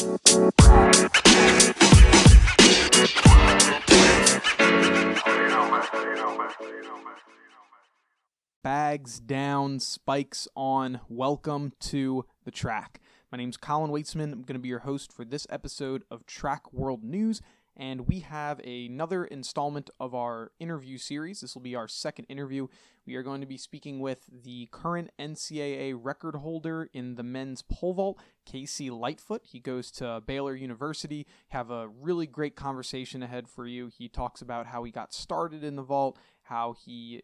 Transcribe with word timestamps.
Bags 0.00 0.16
down, 9.20 9.80
spikes 9.80 10.48
on. 10.56 11.00
Welcome 11.10 11.74
to 11.80 12.24
the 12.44 12.50
track. 12.50 13.02
My 13.30 13.36
name's 13.36 13.58
Colin 13.58 13.90
Weitzman. 13.90 14.32
I'm 14.32 14.40
going 14.40 14.54
to 14.54 14.58
be 14.58 14.70
your 14.70 14.78
host 14.78 15.12
for 15.12 15.26
this 15.26 15.46
episode 15.50 16.04
of 16.10 16.24
Track 16.24 16.72
World 16.72 17.04
News, 17.04 17.42
and 17.80 18.06
we 18.06 18.20
have 18.20 18.60
another 18.60 19.24
installment 19.24 19.88
of 19.98 20.14
our 20.14 20.52
interview 20.60 20.98
series. 20.98 21.40
This 21.40 21.54
will 21.54 21.62
be 21.62 21.74
our 21.74 21.88
second 21.88 22.26
interview. 22.26 22.68
We 23.06 23.14
are 23.16 23.22
going 23.22 23.40
to 23.40 23.46
be 23.46 23.56
speaking 23.56 24.00
with 24.00 24.26
the 24.30 24.68
current 24.70 25.10
NCAA 25.18 25.98
record 25.98 26.36
holder 26.36 26.90
in 26.92 27.14
the 27.14 27.22
men's 27.22 27.62
pole 27.62 27.94
vault, 27.94 28.20
Casey 28.44 28.90
Lightfoot. 28.90 29.46
He 29.46 29.60
goes 29.60 29.90
to 29.92 30.22
Baylor 30.26 30.54
University. 30.54 31.26
Have 31.48 31.70
a 31.70 31.88
really 31.88 32.26
great 32.26 32.54
conversation 32.54 33.22
ahead 33.22 33.48
for 33.48 33.66
you. 33.66 33.88
He 33.88 34.10
talks 34.10 34.42
about 34.42 34.66
how 34.66 34.84
he 34.84 34.92
got 34.92 35.14
started 35.14 35.64
in 35.64 35.76
the 35.76 35.82
vault, 35.82 36.18
how 36.42 36.74
he 36.84 37.22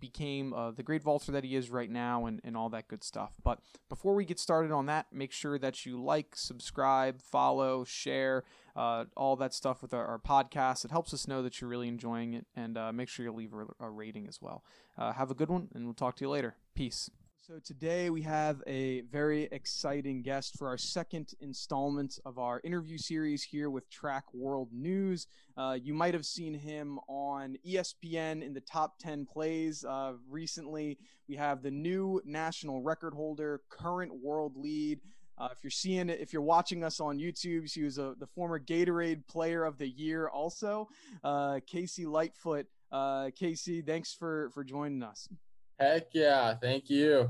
became 0.00 0.52
uh, 0.52 0.70
the 0.70 0.82
great 0.82 1.02
vaulter 1.02 1.32
that 1.32 1.44
he 1.44 1.54
is 1.54 1.70
right 1.70 1.90
now 1.90 2.26
and, 2.26 2.40
and 2.44 2.56
all 2.56 2.68
that 2.70 2.88
good 2.88 3.04
stuff. 3.04 3.34
But 3.42 3.60
before 3.88 4.14
we 4.14 4.24
get 4.24 4.38
started 4.38 4.70
on 4.72 4.86
that, 4.86 5.06
make 5.12 5.32
sure 5.32 5.58
that 5.58 5.84
you 5.84 6.02
like, 6.02 6.34
subscribe, 6.34 7.20
follow, 7.20 7.84
share, 7.84 8.44
uh, 8.78 9.04
all 9.16 9.34
that 9.34 9.52
stuff 9.52 9.82
with 9.82 9.92
our, 9.92 10.06
our, 10.06 10.18
podcast. 10.20 10.84
It 10.84 10.92
helps 10.92 11.12
us 11.12 11.26
know 11.26 11.42
that 11.42 11.60
you're 11.60 11.68
really 11.68 11.88
enjoying 11.88 12.34
it, 12.34 12.46
and 12.54 12.78
uh, 12.78 12.92
make 12.92 13.08
sure 13.08 13.24
you 13.24 13.32
leave 13.32 13.52
a, 13.52 13.66
a 13.84 13.90
rating 13.90 14.28
as 14.28 14.40
well. 14.40 14.62
Uh, 14.96 15.12
have 15.12 15.32
a 15.32 15.34
good 15.34 15.50
one, 15.50 15.68
and 15.74 15.84
we'll 15.84 15.94
talk 15.94 16.14
to 16.16 16.24
you 16.24 16.30
later. 16.30 16.54
Peace. 16.76 17.10
So 17.48 17.58
today 17.64 18.10
we 18.10 18.22
have 18.22 18.62
a 18.66 19.00
very 19.10 19.44
exciting 19.50 20.20
guest 20.20 20.58
for 20.58 20.68
our 20.68 20.76
second 20.76 21.32
installment 21.40 22.18
of 22.26 22.38
our 22.38 22.60
interview 22.62 22.98
series 22.98 23.42
here 23.42 23.70
with 23.70 23.88
Track 23.90 24.24
World 24.34 24.68
News. 24.70 25.26
Uh, 25.56 25.78
you 25.82 25.94
might 25.94 26.12
have 26.12 26.26
seen 26.26 26.52
him 26.52 27.00
on 27.08 27.56
ESPN 27.66 28.44
in 28.44 28.52
the 28.52 28.60
top 28.60 28.98
10 28.98 29.24
plays 29.24 29.82
uh, 29.82 30.12
recently. 30.28 30.98
We 31.26 31.36
have 31.36 31.62
the 31.62 31.70
new 31.70 32.20
national 32.24 32.82
record 32.82 33.14
holder, 33.14 33.62
current 33.70 34.12
world 34.22 34.52
lead. 34.54 35.00
Uh, 35.38 35.48
if 35.52 35.62
you're 35.62 35.70
seeing 35.70 36.08
it, 36.08 36.20
if 36.20 36.32
you're 36.32 36.42
watching 36.42 36.82
us 36.82 37.00
on 37.00 37.18
YouTube, 37.18 37.70
she 37.70 37.82
was 37.82 37.98
a, 37.98 38.14
the 38.18 38.26
former 38.26 38.58
Gatorade 38.58 39.26
Player 39.28 39.64
of 39.64 39.78
the 39.78 39.88
Year, 39.88 40.28
also 40.28 40.88
uh, 41.22 41.60
Casey 41.66 42.06
Lightfoot. 42.06 42.66
Uh, 42.90 43.30
Casey, 43.36 43.82
thanks 43.82 44.14
for 44.14 44.50
for 44.50 44.64
joining 44.64 45.02
us. 45.02 45.28
Heck 45.78 46.08
yeah, 46.12 46.54
thank 46.54 46.90
you. 46.90 47.28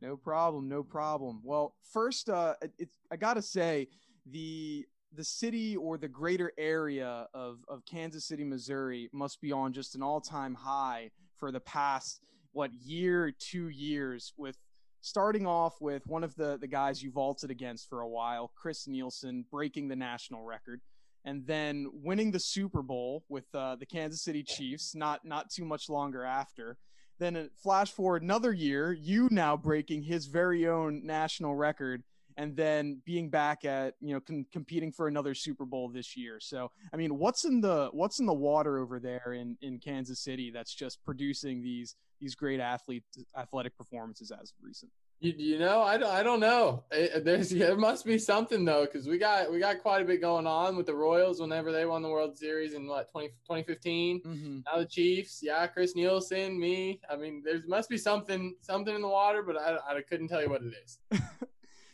No 0.00 0.16
problem, 0.16 0.68
no 0.68 0.82
problem. 0.82 1.40
Well, 1.42 1.74
first, 1.92 2.28
uh, 2.28 2.54
it's 2.78 2.94
I 3.10 3.16
gotta 3.16 3.42
say 3.42 3.88
the 4.26 4.86
the 5.14 5.24
city 5.24 5.76
or 5.76 5.98
the 5.98 6.08
greater 6.08 6.52
area 6.58 7.26
of 7.34 7.64
of 7.68 7.84
Kansas 7.86 8.24
City, 8.24 8.44
Missouri, 8.44 9.08
must 9.12 9.40
be 9.40 9.50
on 9.50 9.72
just 9.72 9.94
an 9.94 10.02
all 10.02 10.20
time 10.20 10.54
high 10.54 11.10
for 11.36 11.50
the 11.50 11.60
past 11.60 12.20
what 12.52 12.70
year, 12.74 13.32
two 13.36 13.68
years, 13.68 14.32
with 14.36 14.56
starting 15.02 15.46
off 15.46 15.80
with 15.80 16.06
one 16.06 16.24
of 16.24 16.34
the 16.36 16.56
the 16.58 16.66
guys 16.66 17.02
you 17.02 17.10
vaulted 17.10 17.50
against 17.50 17.88
for 17.88 18.00
a 18.00 18.08
while, 18.08 18.50
Chris 18.56 18.86
Nilsen, 18.86 19.44
breaking 19.50 19.88
the 19.88 19.96
national 19.96 20.44
record. 20.44 20.80
And 21.24 21.46
then 21.46 21.88
winning 21.92 22.32
the 22.32 22.40
Super 22.40 22.82
Bowl 22.82 23.22
with 23.28 23.44
uh, 23.54 23.76
the 23.76 23.86
Kansas 23.86 24.22
City 24.22 24.42
Chiefs, 24.42 24.94
not 24.94 25.24
not 25.24 25.50
too 25.50 25.64
much 25.64 25.88
longer 25.88 26.24
after, 26.24 26.78
then 27.18 27.50
flash 27.62 27.92
forward 27.92 28.22
another 28.22 28.52
year, 28.52 28.92
you 28.92 29.28
now 29.30 29.56
breaking 29.56 30.02
his 30.02 30.26
very 30.26 30.66
own 30.66 31.06
national 31.06 31.54
record 31.54 32.02
and 32.36 32.56
then 32.56 33.00
being 33.04 33.28
back 33.28 33.64
at 33.64 33.94
you 34.00 34.14
know 34.14 34.20
com- 34.20 34.46
competing 34.52 34.90
for 34.90 35.06
another 35.06 35.34
Super 35.34 35.64
Bowl 35.64 35.88
this 35.88 36.16
year. 36.16 36.38
So 36.40 36.70
I 36.92 36.96
mean, 36.96 37.18
what's 37.18 37.44
in 37.44 37.60
the 37.60 37.90
what's 37.92 38.18
in 38.18 38.26
the 38.26 38.32
water 38.32 38.78
over 38.78 38.98
there 38.98 39.34
in 39.34 39.56
in 39.62 39.78
Kansas 39.78 40.20
City 40.20 40.50
that's 40.50 40.74
just 40.74 41.04
producing 41.04 41.62
these 41.62 41.96
these 42.22 42.34
great 42.36 42.60
athlete 42.60 43.02
athletic 43.36 43.76
performances 43.76 44.30
as 44.30 44.50
of 44.50 44.56
recent? 44.62 44.90
You, 45.20 45.34
you 45.36 45.58
know, 45.58 45.82
I 45.82 45.98
don't, 45.98 46.10
I 46.10 46.22
don't 46.22 46.40
know. 46.40 46.84
It, 46.90 47.24
there's 47.24 47.50
there 47.50 47.76
must 47.76 48.06
be 48.06 48.18
something 48.18 48.64
though, 48.64 48.86
because 48.86 49.06
we 49.06 49.18
got 49.18 49.52
we 49.52 49.58
got 49.58 49.80
quite 49.80 50.02
a 50.02 50.04
bit 50.04 50.20
going 50.20 50.46
on 50.46 50.76
with 50.76 50.86
the 50.86 50.94
Royals 50.94 51.40
whenever 51.40 51.72
they 51.72 51.84
won 51.84 52.02
the 52.02 52.08
World 52.08 52.38
Series 52.38 52.74
in 52.74 52.86
what 52.86 53.10
20, 53.10 53.28
2015. 53.28 54.20
Mm-hmm. 54.20 54.58
Now 54.66 54.78
the 54.78 54.86
Chiefs, 54.86 55.40
yeah, 55.42 55.66
Chris 55.66 55.94
Nilsen, 55.94 56.58
me. 56.58 57.00
I 57.10 57.16
mean, 57.16 57.42
there 57.44 57.60
must 57.66 57.88
be 57.88 57.98
something 57.98 58.54
something 58.60 58.94
in 58.94 59.02
the 59.02 59.08
water, 59.08 59.42
but 59.42 59.56
I, 59.56 59.96
I 59.96 60.00
couldn't 60.02 60.28
tell 60.28 60.42
you 60.42 60.48
what 60.50 60.62
it 60.62 60.74
is. 60.84 60.98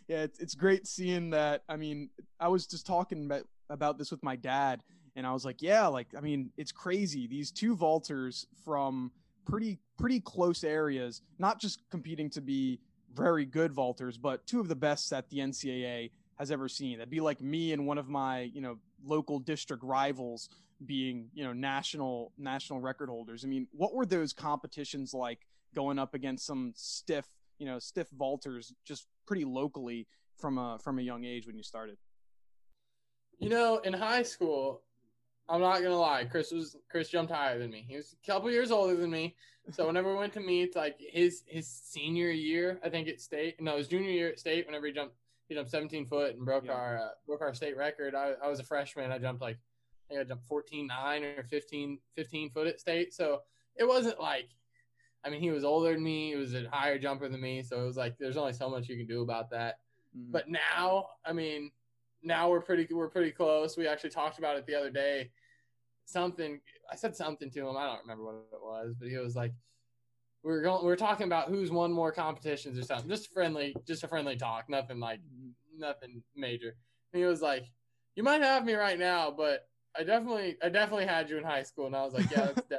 yeah, 0.08 0.22
it's 0.22 0.38
it's 0.38 0.54
great 0.54 0.86
seeing 0.86 1.30
that. 1.30 1.62
I 1.68 1.76
mean, 1.76 2.10
I 2.38 2.48
was 2.48 2.66
just 2.66 2.86
talking 2.86 3.24
about 3.24 3.44
about 3.70 3.98
this 3.98 4.10
with 4.10 4.22
my 4.22 4.36
dad, 4.36 4.82
and 5.16 5.26
I 5.26 5.32
was 5.32 5.44
like, 5.44 5.60
yeah, 5.60 5.86
like 5.86 6.08
I 6.16 6.20
mean, 6.20 6.50
it's 6.56 6.72
crazy. 6.72 7.26
These 7.26 7.50
two 7.50 7.76
vaulters 7.76 8.46
from 8.64 9.12
pretty 9.48 9.78
pretty 9.98 10.20
close 10.20 10.62
areas, 10.62 11.22
not 11.38 11.60
just 11.60 11.81
competing 11.91 12.31
to 12.31 12.41
be 12.41 12.81
very 13.14 13.44
good 13.44 13.72
vaulters, 13.72 14.20
but 14.20 14.47
two 14.47 14.60
of 14.60 14.69
the 14.69 14.76
best 14.76 15.10
that 15.10 15.28
the 15.31 15.38
NCAA 15.38 16.10
has 16.38 16.50
ever 16.53 16.69
seen. 16.69 16.98
That'd 16.98 17.10
be 17.10 17.20
like 17.20 17.41
me 17.41 17.72
and 17.72 17.87
one 17.87 17.98
of 17.98 18.08
my, 18.08 18.42
you 18.42 18.60
know, 18.60 18.78
local 19.04 19.41
district 19.41 19.82
rivals 19.82 20.50
being, 20.87 21.28
you 21.34 21.42
know, 21.42 21.53
national 21.53 22.32
national 22.38 22.81
record 22.81 23.08
holders. 23.08 23.44
I 23.44 23.48
mean, 23.48 23.66
what 23.72 23.94
were 23.94 24.06
those 24.06 24.32
competitions 24.32 25.12
like 25.14 25.41
going 25.75 25.98
up 25.98 26.14
against 26.14 26.47
some 26.47 26.72
stiff, 26.76 27.26
you 27.58 27.66
know, 27.66 27.78
stiff 27.78 28.08
vaulters 28.16 28.72
just 28.84 29.06
pretty 29.26 29.44
locally 29.44 30.06
from 30.37 30.58
a 30.58 30.78
from 30.78 30.98
a 30.98 31.03
young 31.03 31.25
age 31.25 31.47
when 31.47 31.56
you 31.56 31.62
started? 31.64 31.97
You 33.41 33.48
know, 33.48 33.78
in 33.78 33.92
high 33.92 34.22
school, 34.25 34.82
I'm 35.48 35.60
not 35.60 35.82
gonna 35.82 35.98
lie. 35.98 36.25
Chris 36.25 36.53
was 36.53 36.76
Chris 36.91 37.09
jumped 37.09 37.32
higher 37.32 37.59
than 37.59 37.70
me. 37.70 37.84
He 37.88 37.97
was 37.97 38.14
a 38.22 38.26
couple 38.26 38.50
years 38.50 38.70
older 38.70 38.97
than 38.97 39.10
me. 39.10 39.34
So 39.70 39.86
whenever 39.86 40.12
we 40.12 40.19
went 40.19 40.32
to 40.34 40.41
meet, 40.41 40.76
like 40.76 40.97
his 40.98 41.42
his 41.47 41.66
senior 41.66 42.31
year, 42.31 42.78
I 42.84 42.88
think 42.88 43.09
at 43.09 43.20
state. 43.20 43.60
No, 43.60 43.76
his 43.76 43.88
junior 43.88 44.10
year 44.10 44.28
at 44.28 44.38
state. 44.38 44.66
Whenever 44.66 44.87
he 44.87 44.92
jumped, 44.92 45.14
he 45.48 45.54
jumped 45.54 45.70
17 45.70 46.06
foot 46.06 46.37
and 46.37 46.44
broke 46.44 46.66
yeah. 46.66 46.72
our 46.72 46.98
uh, 46.98 47.08
broke 47.26 47.41
our 47.41 47.54
state 47.54 47.76
record. 47.76 48.14
I, 48.14 48.32
I 48.42 48.48
was 48.48 48.60
a 48.60 48.64
freshman. 48.64 49.10
I 49.10 49.19
jumped 49.19 49.42
like 49.42 49.56
I 49.56 50.14
think 50.14 50.20
I 50.20 50.25
jumped 50.25 50.47
14 50.47 50.87
nine 50.87 51.25
or 51.25 51.42
15 51.42 51.98
15 52.14 52.50
foot 52.50 52.66
at 52.66 52.81
state. 52.81 53.14
So 53.14 53.42
it 53.76 53.87
wasn't 53.87 54.20
like. 54.20 54.48
I 55.25 55.31
mean, 55.31 55.41
he 55.41 55.50
was 55.50 55.64
older 55.64 55.92
than 55.92 56.03
me. 56.03 56.31
He 56.31 56.37
was 56.37 56.54
a 56.54 56.69
higher 56.70 56.97
jumper 56.97 57.28
than 57.28 57.41
me. 57.41 57.62
So 57.62 57.82
it 57.82 57.84
was 57.84 57.97
like 57.97 58.16
there's 58.19 58.37
only 58.37 58.53
so 58.53 58.70
much 58.70 58.88
you 58.88 58.97
can 58.97 59.06
do 59.06 59.22
about 59.22 59.50
that. 59.50 59.81
Mm-hmm. 60.16 60.31
But 60.31 60.48
now, 60.48 61.08
I 61.25 61.32
mean, 61.32 61.72
now 62.22 62.50
we're 62.50 62.60
pretty 62.60 62.92
we're 62.92 63.08
pretty 63.08 63.30
close. 63.30 63.76
We 63.76 63.86
actually 63.86 64.10
talked 64.10 64.38
about 64.38 64.56
it 64.56 64.66
the 64.66 64.74
other 64.74 64.90
day 64.90 65.30
something. 66.08 66.60
I 66.90 66.96
said 66.96 67.14
something 67.14 67.50
to 67.50 67.68
him. 67.68 67.76
I 67.76 67.86
don't 67.86 68.00
remember 68.00 68.24
what 68.24 68.34
it 68.52 68.62
was, 68.62 68.94
but 68.98 69.08
he 69.08 69.16
was 69.18 69.36
like, 69.36 69.52
"We 70.42 70.52
are 70.52 70.62
going. 70.62 70.84
We 70.84 70.92
are 70.92 70.96
talking 70.96 71.26
about 71.26 71.48
who's 71.48 71.70
won 71.70 71.92
more 71.92 72.12
competitions 72.12 72.78
or 72.78 72.82
something. 72.82 73.08
Just 73.08 73.32
friendly, 73.32 73.76
just 73.86 74.04
a 74.04 74.08
friendly 74.08 74.36
talk. 74.36 74.68
Nothing 74.68 75.00
like 75.00 75.20
nothing 75.76 76.22
major." 76.34 76.76
And 77.12 77.20
he 77.20 77.26
was 77.26 77.42
like, 77.42 77.66
"You 78.16 78.22
might 78.22 78.42
have 78.42 78.64
me 78.64 78.74
right 78.74 78.98
now, 78.98 79.30
but 79.30 79.68
I 79.96 80.02
definitely, 80.02 80.56
I 80.62 80.68
definitely 80.68 81.06
had 81.06 81.28
you 81.30 81.38
in 81.38 81.44
high 81.44 81.62
school." 81.62 81.86
And 81.86 81.96
I 81.96 82.04
was 82.04 82.14
like, 82.14 82.30
"Yeah, 82.30 82.52
that's 82.52 82.68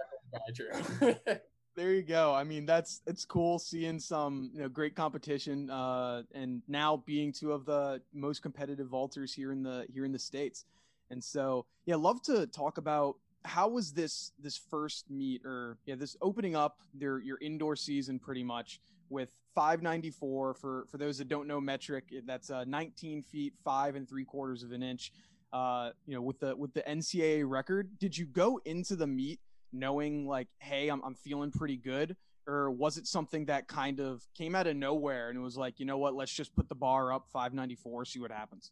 definitely 0.52 1.16
true." 1.22 1.36
there 1.80 1.94
you 1.94 2.02
go. 2.02 2.34
I 2.34 2.44
mean, 2.44 2.66
that's 2.66 3.02
it's 3.08 3.24
cool 3.24 3.58
seeing 3.58 4.00
some 4.00 4.52
you 4.54 4.62
know 4.62 4.68
great 4.68 4.96
competition, 4.96 5.70
uh, 5.70 6.24
and 6.34 6.62
now 6.68 7.02
being 7.06 7.32
two 7.32 7.54
of 7.54 7.66
the 7.66 8.02
most 8.14 8.42
competitive 8.42 8.88
vaulters 8.88 9.34
here 9.34 9.54
in 9.54 9.64
the 9.64 9.86
here 9.90 10.04
in 10.04 10.12
the 10.12 10.20
states. 10.20 10.66
And 11.10 11.24
so, 11.24 11.66
yeah, 11.86 11.96
love 11.96 12.22
to 12.24 12.48
talk 12.48 12.78
about 12.78 13.16
how 13.46 13.70
was 13.70 13.94
this 13.94 14.34
this 14.38 14.58
first 14.58 15.10
meet 15.10 15.46
or 15.46 15.78
yeah 15.86 15.96
this 15.96 16.18
opening 16.22 16.54
up 16.54 16.80
their 16.94 17.20
your 17.20 17.38
indoor 17.40 17.78
season 17.78 18.20
pretty 18.20 18.44
much 18.44 18.82
with 19.10 19.30
594 19.56 20.56
for 20.56 20.86
for 20.92 20.98
those 20.98 21.18
that 21.20 21.30
don't 21.30 21.48
know 21.48 21.62
metric 21.62 22.04
that's 22.26 22.50
uh 22.50 22.66
19 22.66 23.24
feet 23.24 23.54
five 23.64 23.96
and 23.96 24.10
three 24.10 24.26
quarters 24.26 24.62
of 24.62 24.74
an 24.74 24.84
inch 24.84 25.14
uh 25.54 25.92
you 26.06 26.14
know 26.14 26.22
with 26.22 26.42
the 26.42 26.54
with 26.54 26.74
the 26.74 26.82
ncaa 26.82 27.44
record 27.48 27.98
did 27.98 28.18
you 28.18 28.26
go 28.26 28.60
into 28.66 28.98
the 28.98 29.08
meet 29.08 29.40
knowing 29.72 30.28
like 30.28 30.48
hey 30.60 30.90
i'm, 30.90 31.02
I'm 31.04 31.16
feeling 31.16 31.52
pretty 31.52 31.78
good 31.78 32.16
or 32.48 32.72
was 32.72 32.98
it 32.98 33.06
something 33.06 33.46
that 33.46 33.68
kind 33.68 34.00
of 34.00 34.24
came 34.36 34.56
out 34.56 34.68
of 34.68 34.76
nowhere 34.76 35.30
and 35.30 35.38
it 35.38 35.42
was 35.42 35.58
like 35.58 35.80
you 35.80 35.86
know 35.86 35.98
what 35.98 36.16
let's 36.16 36.34
just 36.34 36.56
put 36.56 36.70
the 36.70 36.76
bar 36.76 37.14
up 37.14 37.28
594 37.32 38.06
see 38.06 38.20
what 38.20 38.32
happens 38.32 38.72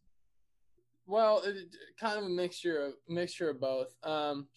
well, 1.08 1.42
it, 1.46 1.56
kind 2.00 2.20
of 2.20 2.26
a 2.26 2.30
mixture 2.30 2.78
of 2.86 2.94
mixture 3.08 3.50
of 3.50 3.62
both. 3.62 3.96
Um, 4.04 4.48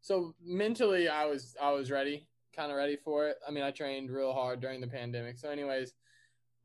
so 0.00 0.34
mentally, 0.42 1.08
I 1.08 1.26
was 1.26 1.54
I 1.62 1.70
was 1.72 1.90
ready, 1.90 2.26
kind 2.56 2.72
of 2.72 2.78
ready 2.78 2.96
for 2.96 3.28
it. 3.28 3.36
I 3.46 3.50
mean, 3.50 3.62
I 3.62 3.70
trained 3.70 4.10
real 4.10 4.32
hard 4.32 4.60
during 4.60 4.80
the 4.80 4.86
pandemic. 4.86 5.38
So, 5.38 5.50
anyways, 5.50 5.92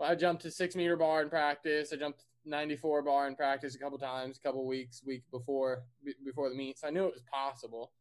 I 0.01 0.15
jumped 0.15 0.44
to 0.44 0.51
six 0.51 0.75
meter 0.75 0.95
bar 0.95 1.21
in 1.21 1.30
practice. 1.30 1.91
I 1.91 1.97
jumped 1.97 2.24
94 2.45 3.03
bar 3.03 3.27
in 3.27 3.35
practice 3.35 3.75
a 3.75 3.80
couple 3.80 3.97
times, 3.97 4.38
a 4.38 4.47
couple 4.47 4.65
weeks, 4.65 5.01
week 5.06 5.24
before 5.30 5.83
before 6.25 6.50
the 6.50 6.56
meet. 6.56 6.80
So 6.80 6.88
I 6.88 6.91
knew 6.91 7.06
it 7.06 7.13
was 7.13 7.24
possible. 7.30 7.91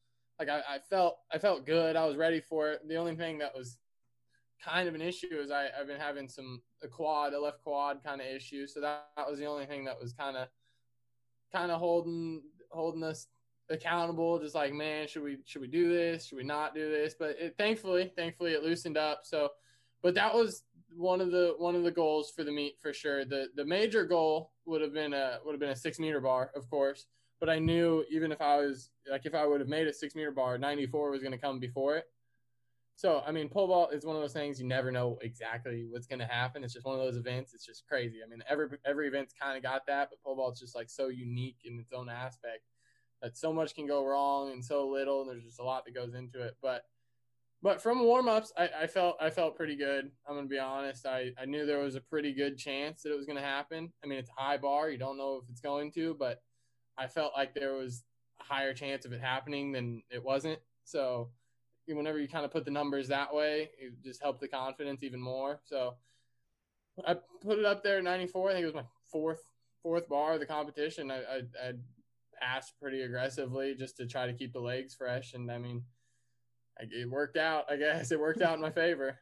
Like 0.43 0.65
I, 0.69 0.75
I 0.75 0.79
felt 0.91 1.19
I 1.33 1.39
felt 1.39 1.65
good. 1.65 1.95
I 1.95 2.05
was 2.05 2.17
ready 2.17 2.41
for 2.41 2.73
it. 2.73 2.81
The 2.89 2.97
only 2.97 3.15
thing 3.15 3.39
that 3.39 3.55
was 3.57 3.79
kind 4.65 4.89
of 4.89 4.95
an 4.97 5.01
issue 5.01 5.39
is 5.41 5.53
I, 5.53 5.69
I've 5.79 5.87
been 5.87 6.01
having 6.01 6.29
some 6.29 6.63
a 6.83 6.89
quad, 6.89 7.33
a 7.33 7.41
left 7.41 7.63
quad 7.63 8.03
kind 8.05 8.21
of 8.21 8.27
issue. 8.27 8.67
So 8.67 8.81
that, 8.81 9.07
that 9.17 9.31
was 9.31 9.39
the 9.39 9.47
only 9.47 9.67
thing 9.67 9.85
that 9.85 10.01
was 10.01 10.13
kind 10.13 10.37
of 10.37 10.49
kind 11.53 11.71
of 11.71 11.79
holding 11.79 12.43
holding 12.71 13.05
us 13.05 13.29
accountable. 13.71 14.41
Just 14.41 14.57
like, 14.57 14.73
man, 14.73 15.07
should 15.07 15.23
we 15.23 15.39
should 15.45 15.63
we 15.63 15.69
do 15.69 15.93
this? 15.93 16.27
Should 16.27 16.39
we 16.39 16.45
not 16.45 16.75
do 16.75 16.91
this? 16.91 17.15
But 17.17 17.37
it, 17.39 17.55
thankfully, 17.57 18.11
thankfully, 18.17 18.53
it 18.53 18.65
loosened 18.65 18.97
up. 18.97 19.21
So, 19.23 19.51
but 20.03 20.17
that 20.17 20.35
was 20.35 20.65
one 20.97 21.21
of 21.21 21.31
the 21.31 21.55
one 21.59 21.77
of 21.77 21.85
the 21.85 21.93
goals 21.93 22.33
for 22.35 22.43
the 22.43 22.51
meet 22.51 22.81
for 22.81 22.93
sure. 22.93 23.25
The 23.25 23.47
the 23.55 23.65
major 23.65 24.05
goal 24.05 24.51
would 24.65 24.81
have 24.81 24.93
been 24.93 25.13
a 25.13 25.39
would 25.45 25.53
have 25.53 25.61
been 25.61 25.71
a 25.71 25.77
six 25.77 26.01
meter 26.01 26.21
bar, 26.21 26.51
of 26.57 26.69
course. 26.69 27.07
But 27.43 27.51
I 27.51 27.59
knew 27.59 28.05
even 28.09 28.31
if 28.31 28.41
I 28.41 28.59
was 28.59 28.91
like 29.11 29.27
if 29.27 29.35
I 29.35 29.45
would 29.45 29.59
have 29.59 29.69
made 29.69 29.89
a 29.89 29.93
six 29.93 30.15
meter 30.15 30.31
bar, 30.31 30.59
ninety 30.59 30.87
four 30.87 31.11
was 31.11 31.23
going 31.23 31.33
to 31.33 31.39
come 31.39 31.59
before 31.59 31.97
it. 31.97 32.05
So 32.95 33.21
I 33.27 33.33
mean, 33.33 33.49
pole 33.49 33.67
vault 33.67 33.93
is 33.93 34.07
one 34.07 34.15
of 34.15 34.23
those 34.23 34.33
things 34.33 34.61
you 34.61 34.67
never 34.69 34.93
know 34.93 35.19
exactly 35.23 35.85
what's 35.91 36.07
going 36.07 36.21
to 36.21 36.25
happen. 36.25 36.63
It's 36.63 36.73
just 36.73 36.87
one 36.87 36.95
of 36.95 37.05
those 37.05 37.17
events. 37.17 37.53
It's 37.53 37.67
just 37.67 37.85
crazy. 37.89 38.19
I 38.25 38.29
mean, 38.29 38.45
every 38.49 38.69
every 38.87 39.09
event's 39.09 39.35
kind 39.35 39.57
of 39.57 39.63
got 39.65 39.87
that, 39.89 40.11
but 40.11 40.23
pole 40.23 40.37
vault's 40.37 40.61
just 40.61 40.77
like 40.77 40.89
so 40.89 41.09
unique 41.09 41.57
in 41.65 41.81
its 41.81 41.93
own 41.93 42.09
aspect 42.09 42.63
that 43.23 43.37
so 43.37 43.53
much 43.53 43.75
can 43.75 43.89
go 43.89 44.07
wrong 44.07 44.53
and 44.53 44.65
so 44.65 44.89
little, 44.89 45.23
and 45.23 45.29
there's 45.29 45.43
just 45.43 45.59
a 45.59 45.65
lot 45.65 45.85
that 45.85 45.97
goes 45.97 46.15
into 46.15 46.41
it. 46.43 46.57
But 46.63 46.85
but 47.61 47.83
from 47.83 48.05
warm 48.05 48.29
ups, 48.29 48.53
I, 48.57 48.69
I, 48.83 48.87
felt 48.87 49.17
I 49.21 49.31
felt 49.31 49.57
pretty 49.57 49.75
good. 49.75 50.13
I'm 50.29 50.37
gonna 50.37 50.47
be 50.47 50.61
honest. 50.61 51.07
I, 51.07 51.33
I 51.37 51.47
knew 51.47 51.67
there 51.67 51.81
was 51.81 51.97
a 51.97 52.01
pretty 52.01 52.35
good 52.35 52.57
chance 52.57 53.03
that 53.03 53.11
it 53.11 53.17
was 53.17 53.27
gonna 53.27 53.41
happen. 53.41 53.93
I 54.05 54.07
mean, 54.07 54.21
it's 54.21 54.31
a 54.31 54.41
high 54.41 54.59
bar. 54.59 54.91
You 54.91 54.99
don't 54.99 55.19
know 55.19 55.41
if 55.43 55.51
it's 55.51 55.61
going 55.61 55.91
to, 55.95 56.15
but 56.17 56.41
I 56.99 57.07
felt 57.07 57.33
like 57.37 57.55
there 57.55 57.75
was 57.75 58.05
a 58.41 58.45
higher 58.45 58.75
chance 58.75 59.05
of 59.05 59.13
it 59.13 59.21
happening 59.21 59.73
than 59.73 60.03
it 60.11 60.23
wasn't. 60.23 60.59
So 60.85 61.31
whenever 61.87 62.19
you 62.19 62.29
kind 62.29 62.45
of 62.45 62.51
put 62.51 62.65
the 62.65 62.71
numbers 62.71 63.09
that 63.09 63.35
way, 63.35 63.71
it 63.79 64.03
just 64.03 64.23
helped 64.23 64.41
the 64.41 64.49
confidence 64.49 65.03
even 65.03 65.21
more. 65.21 65.61
So 65.65 65.95
I 67.07 67.17
put 67.41 67.59
it 67.59 67.65
up 67.65 67.83
there 67.83 67.99
at 67.99 68.05
94. 68.05 68.51
I 68.51 68.53
think 68.53 68.63
it 68.63 68.67
was 68.67 68.75
my 68.75 68.85
fourth 69.11 69.43
fourth 69.83 70.09
bar 70.09 70.35
of 70.35 70.41
the 70.41 70.47
competition. 70.47 71.11
I, 71.11 71.17
I, 71.17 71.37
I 71.61 71.73
passed 72.41 72.75
pretty 72.81 73.03
aggressively 73.03 73.75
just 73.75 73.97
to 73.97 74.07
try 74.07 74.27
to 74.27 74.33
keep 74.33 74.53
the 74.53 74.61
legs 74.61 74.95
fresh, 74.95 75.35
and 75.35 75.51
I 75.51 75.59
mean 75.59 75.83
it 76.79 77.11
worked 77.11 77.37
out. 77.37 77.71
I 77.71 77.77
guess 77.77 78.13
it 78.13 78.21
worked 78.21 78.43
out 78.43 78.55
in 78.55 78.61
my 78.61 78.71
favor. 78.83 79.19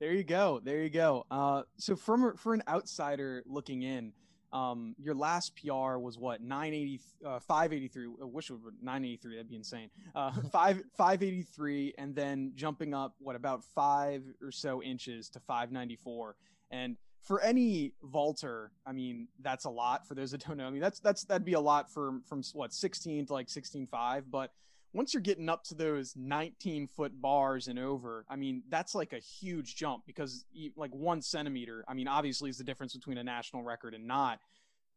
There 0.00 0.12
you 0.12 0.24
go. 0.24 0.60
There 0.62 0.82
you 0.82 0.90
go. 0.90 1.24
Uh, 1.30 1.62
so 1.78 1.96
from 1.96 2.36
for 2.36 2.54
an 2.54 2.62
outsider 2.68 3.42
looking 3.46 3.82
in, 3.82 4.12
um, 4.54 4.94
your 4.98 5.16
last 5.16 5.52
PR 5.56 5.98
was 5.98 6.16
what 6.16 6.40
980, 6.40 7.00
uh, 7.26 7.40
583. 7.40 8.06
I 8.22 8.24
wish 8.24 8.50
it 8.50 8.52
would 8.54 8.74
983. 8.80 9.34
That'd 9.34 9.48
be 9.48 9.56
insane. 9.56 9.90
Uh, 10.14 10.30
five 10.52 10.80
583, 10.96 11.94
and 11.98 12.14
then 12.14 12.52
jumping 12.54 12.94
up 12.94 13.16
what 13.18 13.34
about 13.34 13.64
five 13.74 14.22
or 14.40 14.52
so 14.52 14.80
inches 14.80 15.28
to 15.30 15.40
594. 15.40 16.36
And 16.70 16.96
for 17.20 17.40
any 17.40 17.94
vaulter, 18.04 18.70
I 18.86 18.92
mean 18.92 19.26
that's 19.42 19.64
a 19.64 19.70
lot. 19.70 20.06
For 20.06 20.14
those 20.14 20.30
that 20.30 20.46
don't 20.46 20.56
know, 20.56 20.66
I 20.66 20.70
mean 20.70 20.80
that's 20.80 21.00
that's 21.00 21.24
that'd 21.24 21.44
be 21.44 21.54
a 21.54 21.60
lot 21.60 21.90
from 21.90 22.22
from 22.22 22.42
what 22.52 22.72
16 22.72 23.26
to 23.26 23.32
like 23.32 23.48
16.5, 23.48 24.24
but 24.30 24.52
once 24.94 25.12
you're 25.12 25.20
getting 25.20 25.48
up 25.48 25.64
to 25.64 25.74
those 25.74 26.14
19 26.16 26.86
foot 26.86 27.20
bars 27.20 27.66
and 27.66 27.80
over, 27.80 28.24
I 28.28 28.36
mean, 28.36 28.62
that's 28.68 28.94
like 28.94 29.12
a 29.12 29.18
huge 29.18 29.74
jump 29.74 30.04
because 30.06 30.46
like 30.76 30.94
one 30.94 31.20
centimeter, 31.20 31.84
I 31.88 31.94
mean, 31.94 32.06
obviously 32.06 32.48
is 32.48 32.58
the 32.58 32.64
difference 32.64 32.94
between 32.94 33.18
a 33.18 33.24
national 33.24 33.64
record 33.64 33.94
and 33.94 34.06
not. 34.06 34.38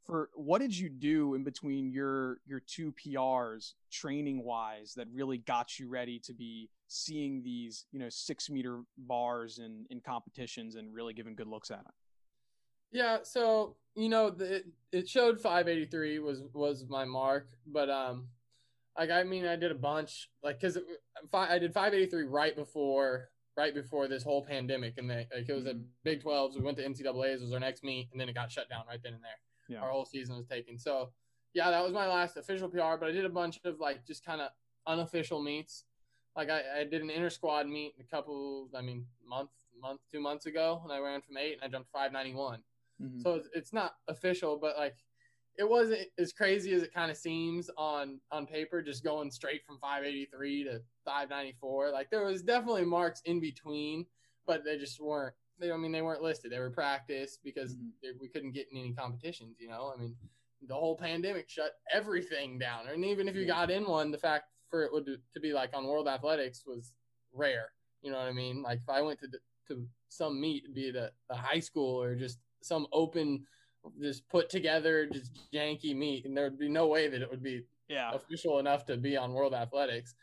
For 0.05 0.29
what 0.35 0.61
did 0.61 0.77
you 0.77 0.87
do 0.87 1.33
in 1.33 1.43
between 1.43 1.89
your 1.89 2.37
your 2.45 2.61
two 2.61 2.93
PRs 2.93 3.73
training 3.91 4.41
wise 4.43 4.93
that 4.95 5.07
really 5.11 5.39
got 5.39 5.79
you 5.79 5.89
ready 5.89 6.19
to 6.19 6.33
be 6.33 6.69
seeing 6.87 7.43
these 7.43 7.87
you 7.91 7.99
know 7.99 8.07
six 8.07 8.49
meter 8.49 8.83
bars 8.97 9.57
in 9.57 9.85
in 9.89 9.99
competitions 9.99 10.75
and 10.75 10.93
really 10.93 11.13
giving 11.13 11.35
good 11.35 11.47
looks 11.47 11.71
at 11.71 11.79
it? 11.79 11.93
Yeah, 12.91 13.17
so 13.23 13.75
you 13.95 14.07
know 14.07 14.29
the, 14.29 14.63
it 14.93 15.09
showed 15.09 15.41
583 15.41 16.19
was 16.19 16.43
was 16.53 16.85
my 16.87 17.03
mark, 17.03 17.49
but 17.65 17.89
um 17.89 18.27
like 18.97 19.09
I 19.09 19.23
mean, 19.23 19.45
I 19.45 19.55
did 19.55 19.71
a 19.71 19.75
bunch, 19.75 20.29
like 20.43 20.59
because 20.59 20.77
I 21.33 21.59
did 21.59 21.73
583 21.73 22.23
right 22.23 22.55
before 22.55 23.29
right 23.55 23.73
before 23.73 24.07
this 24.07 24.23
whole 24.23 24.45
pandemic, 24.45 24.97
and 24.97 25.09
they, 25.09 25.27
like 25.35 25.49
it 25.49 25.53
was 25.53 25.63
mm-hmm. 25.63 25.79
at 25.79 26.03
Big 26.03 26.23
12s. 26.23 26.55
We 26.55 26.61
went 26.61 26.77
to 26.77 26.87
NCAA's, 26.87 27.41
was 27.41 27.51
our 27.53 27.59
next 27.59 27.83
meet, 27.83 28.09
and 28.11 28.21
then 28.21 28.29
it 28.29 28.35
got 28.35 28.51
shut 28.51 28.69
down 28.69 28.83
right 28.87 28.99
then 29.03 29.13
and 29.13 29.23
there. 29.23 29.39
Yeah. 29.67 29.83
Our 29.83 29.91
whole 29.91 30.05
season 30.05 30.37
was 30.37 30.45
taken. 30.45 30.77
So 30.77 31.09
yeah, 31.53 31.71
that 31.71 31.83
was 31.83 31.91
my 31.91 32.07
last 32.07 32.37
official 32.37 32.69
PR. 32.69 32.97
But 32.99 33.09
I 33.09 33.11
did 33.11 33.25
a 33.25 33.29
bunch 33.29 33.59
of 33.65 33.79
like 33.79 34.05
just 34.05 34.25
kind 34.25 34.41
of 34.41 34.49
unofficial 34.85 35.41
meets. 35.41 35.83
Like 36.35 36.49
I, 36.49 36.61
I 36.81 36.83
did 36.83 37.01
an 37.01 37.09
inter 37.09 37.31
squad 37.31 37.67
meet 37.67 37.95
a 37.99 38.03
couple, 38.03 38.69
I 38.75 38.81
mean, 38.81 39.05
month, 39.27 39.49
month, 39.81 40.01
two 40.11 40.21
months 40.21 40.45
ago, 40.45 40.79
and 40.83 40.93
I 40.93 40.99
ran 40.99 41.21
from 41.21 41.37
eight 41.37 41.53
and 41.53 41.63
I 41.63 41.67
jumped 41.67 41.91
591. 41.91 42.59
Mm-hmm. 43.01 43.21
So 43.21 43.35
it's, 43.35 43.49
it's 43.53 43.73
not 43.73 43.95
official, 44.07 44.57
but 44.57 44.77
like 44.77 44.97
it 45.57 45.67
wasn't 45.67 46.01
as 46.19 46.31
crazy 46.31 46.73
as 46.73 46.83
it 46.83 46.93
kind 46.93 47.09
of 47.09 47.17
seems 47.17 47.69
on 47.77 48.19
on 48.31 48.45
paper 48.45 48.81
just 48.81 49.03
going 49.03 49.31
straight 49.31 49.65
from 49.65 49.79
583 49.79 50.63
to 50.65 50.81
594 51.05 51.91
like 51.91 52.09
there 52.09 52.25
was 52.25 52.41
definitely 52.41 52.85
marks 52.85 53.21
in 53.25 53.39
between 53.39 54.05
but 54.45 54.63
they 54.63 54.77
just 54.77 54.99
weren't 55.01 55.33
they 55.59 55.71
i 55.71 55.77
mean 55.77 55.91
they 55.91 56.01
weren't 56.01 56.21
listed. 56.21 56.51
They 56.51 56.59
were 56.59 56.69
practice 56.69 57.39
because 57.43 57.73
mm-hmm. 57.73 57.87
they, 58.01 58.09
we 58.19 58.27
couldn't 58.27 58.51
get 58.51 58.67
in 58.71 58.77
any 58.77 58.93
competitions 58.93 59.57
you 59.59 59.69
know? 59.69 59.91
I 59.93 59.99
mean 59.99 60.15
the 60.67 60.75
whole 60.75 60.95
pandemic 60.95 61.49
shut 61.49 61.73
everything 61.93 62.57
down. 62.57 62.87
And 62.87 63.05
even 63.05 63.27
if 63.27 63.35
you 63.35 63.41
yeah. 63.41 63.47
got 63.47 63.71
in 63.71 63.85
one 63.85 64.11
the 64.11 64.17
fact 64.17 64.45
for 64.69 64.83
it 64.83 64.91
would 64.91 65.05
to 65.05 65.39
be 65.39 65.53
like 65.53 65.71
on 65.73 65.85
world 65.85 66.07
athletics 66.07 66.63
was 66.65 66.93
rare 67.33 67.69
you 68.01 68.11
know 68.11 68.17
what 68.17 68.27
i 68.27 68.33
mean? 68.33 68.61
Like 68.61 68.79
if 68.79 68.89
i 68.89 69.01
went 69.01 69.19
to 69.21 69.27
to 69.69 69.85
some 70.09 70.39
meet 70.39 70.73
be 70.73 70.89
it 70.89 70.95
a, 70.95 71.11
a 71.29 71.35
high 71.35 71.59
school 71.59 72.01
or 72.01 72.15
just 72.15 72.39
some 72.61 72.87
open 72.91 73.45
just 74.01 74.27
put 74.29 74.49
together 74.49 75.07
just 75.07 75.31
janky 75.53 75.95
meat 75.95 76.25
and 76.25 76.35
there 76.35 76.45
would 76.45 76.59
be 76.59 76.69
no 76.69 76.87
way 76.87 77.07
that 77.07 77.21
it 77.21 77.29
would 77.29 77.43
be 77.43 77.63
yeah 77.87 78.11
official 78.13 78.59
enough 78.59 78.85
to 78.85 78.97
be 78.97 79.17
on 79.17 79.33
World 79.33 79.53
Athletics. 79.53 80.15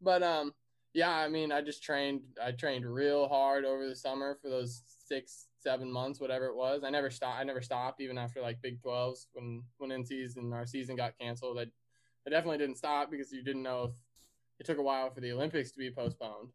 But 0.00 0.22
um, 0.22 0.52
yeah, 0.96 1.10
I 1.10 1.28
mean, 1.28 1.52
I 1.52 1.60
just 1.60 1.82
trained. 1.82 2.22
I 2.42 2.52
trained 2.52 2.86
real 2.86 3.28
hard 3.28 3.66
over 3.66 3.86
the 3.86 3.94
summer 3.94 4.38
for 4.40 4.48
those 4.48 4.82
six, 4.86 5.48
seven 5.60 5.92
months, 5.92 6.20
whatever 6.20 6.46
it 6.46 6.56
was. 6.56 6.84
I 6.84 6.90
never 6.90 7.10
stopped. 7.10 7.38
I 7.38 7.44
never 7.44 7.60
stopped 7.60 8.00
even 8.00 8.16
after 8.16 8.40
like 8.40 8.62
Big 8.62 8.80
12s 8.80 9.26
when 9.34 9.62
when 9.76 9.92
in 9.92 10.06
season 10.06 10.52
our 10.54 10.66
season 10.66 10.96
got 10.96 11.18
canceled. 11.18 11.58
I, 11.58 11.66
I 12.26 12.30
definitely 12.30 12.58
didn't 12.58 12.78
stop 12.78 13.10
because 13.10 13.30
you 13.30 13.42
didn't 13.42 13.62
know 13.62 13.84
if 13.84 13.90
it 14.58 14.66
took 14.66 14.78
a 14.78 14.82
while 14.82 15.10
for 15.10 15.20
the 15.20 15.32
Olympics 15.32 15.70
to 15.72 15.78
be 15.78 15.90
postponed. 15.90 16.48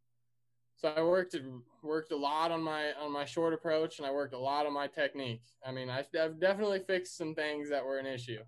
So 0.82 0.92
I 0.98 1.04
worked 1.04 1.36
worked 1.84 2.12
a 2.12 2.16
lot 2.16 2.50
on 2.50 2.64
my 2.64 2.94
on 2.94 3.12
my 3.12 3.24
short 3.24 3.54
approach, 3.54 4.00
and 4.00 4.08
I 4.08 4.12
worked 4.12 4.34
a 4.34 4.40
lot 4.40 4.66
on 4.66 4.74
my 4.74 4.88
technique. 4.88 5.44
I 5.64 5.72
mean, 5.72 5.92
I've 5.92 6.10
definitely 6.12 6.80
fixed 6.80 7.18
some 7.18 7.36
things 7.36 7.70
that 7.70 7.86
were 7.86 8.00
an 8.00 8.08
issue. 8.08 8.40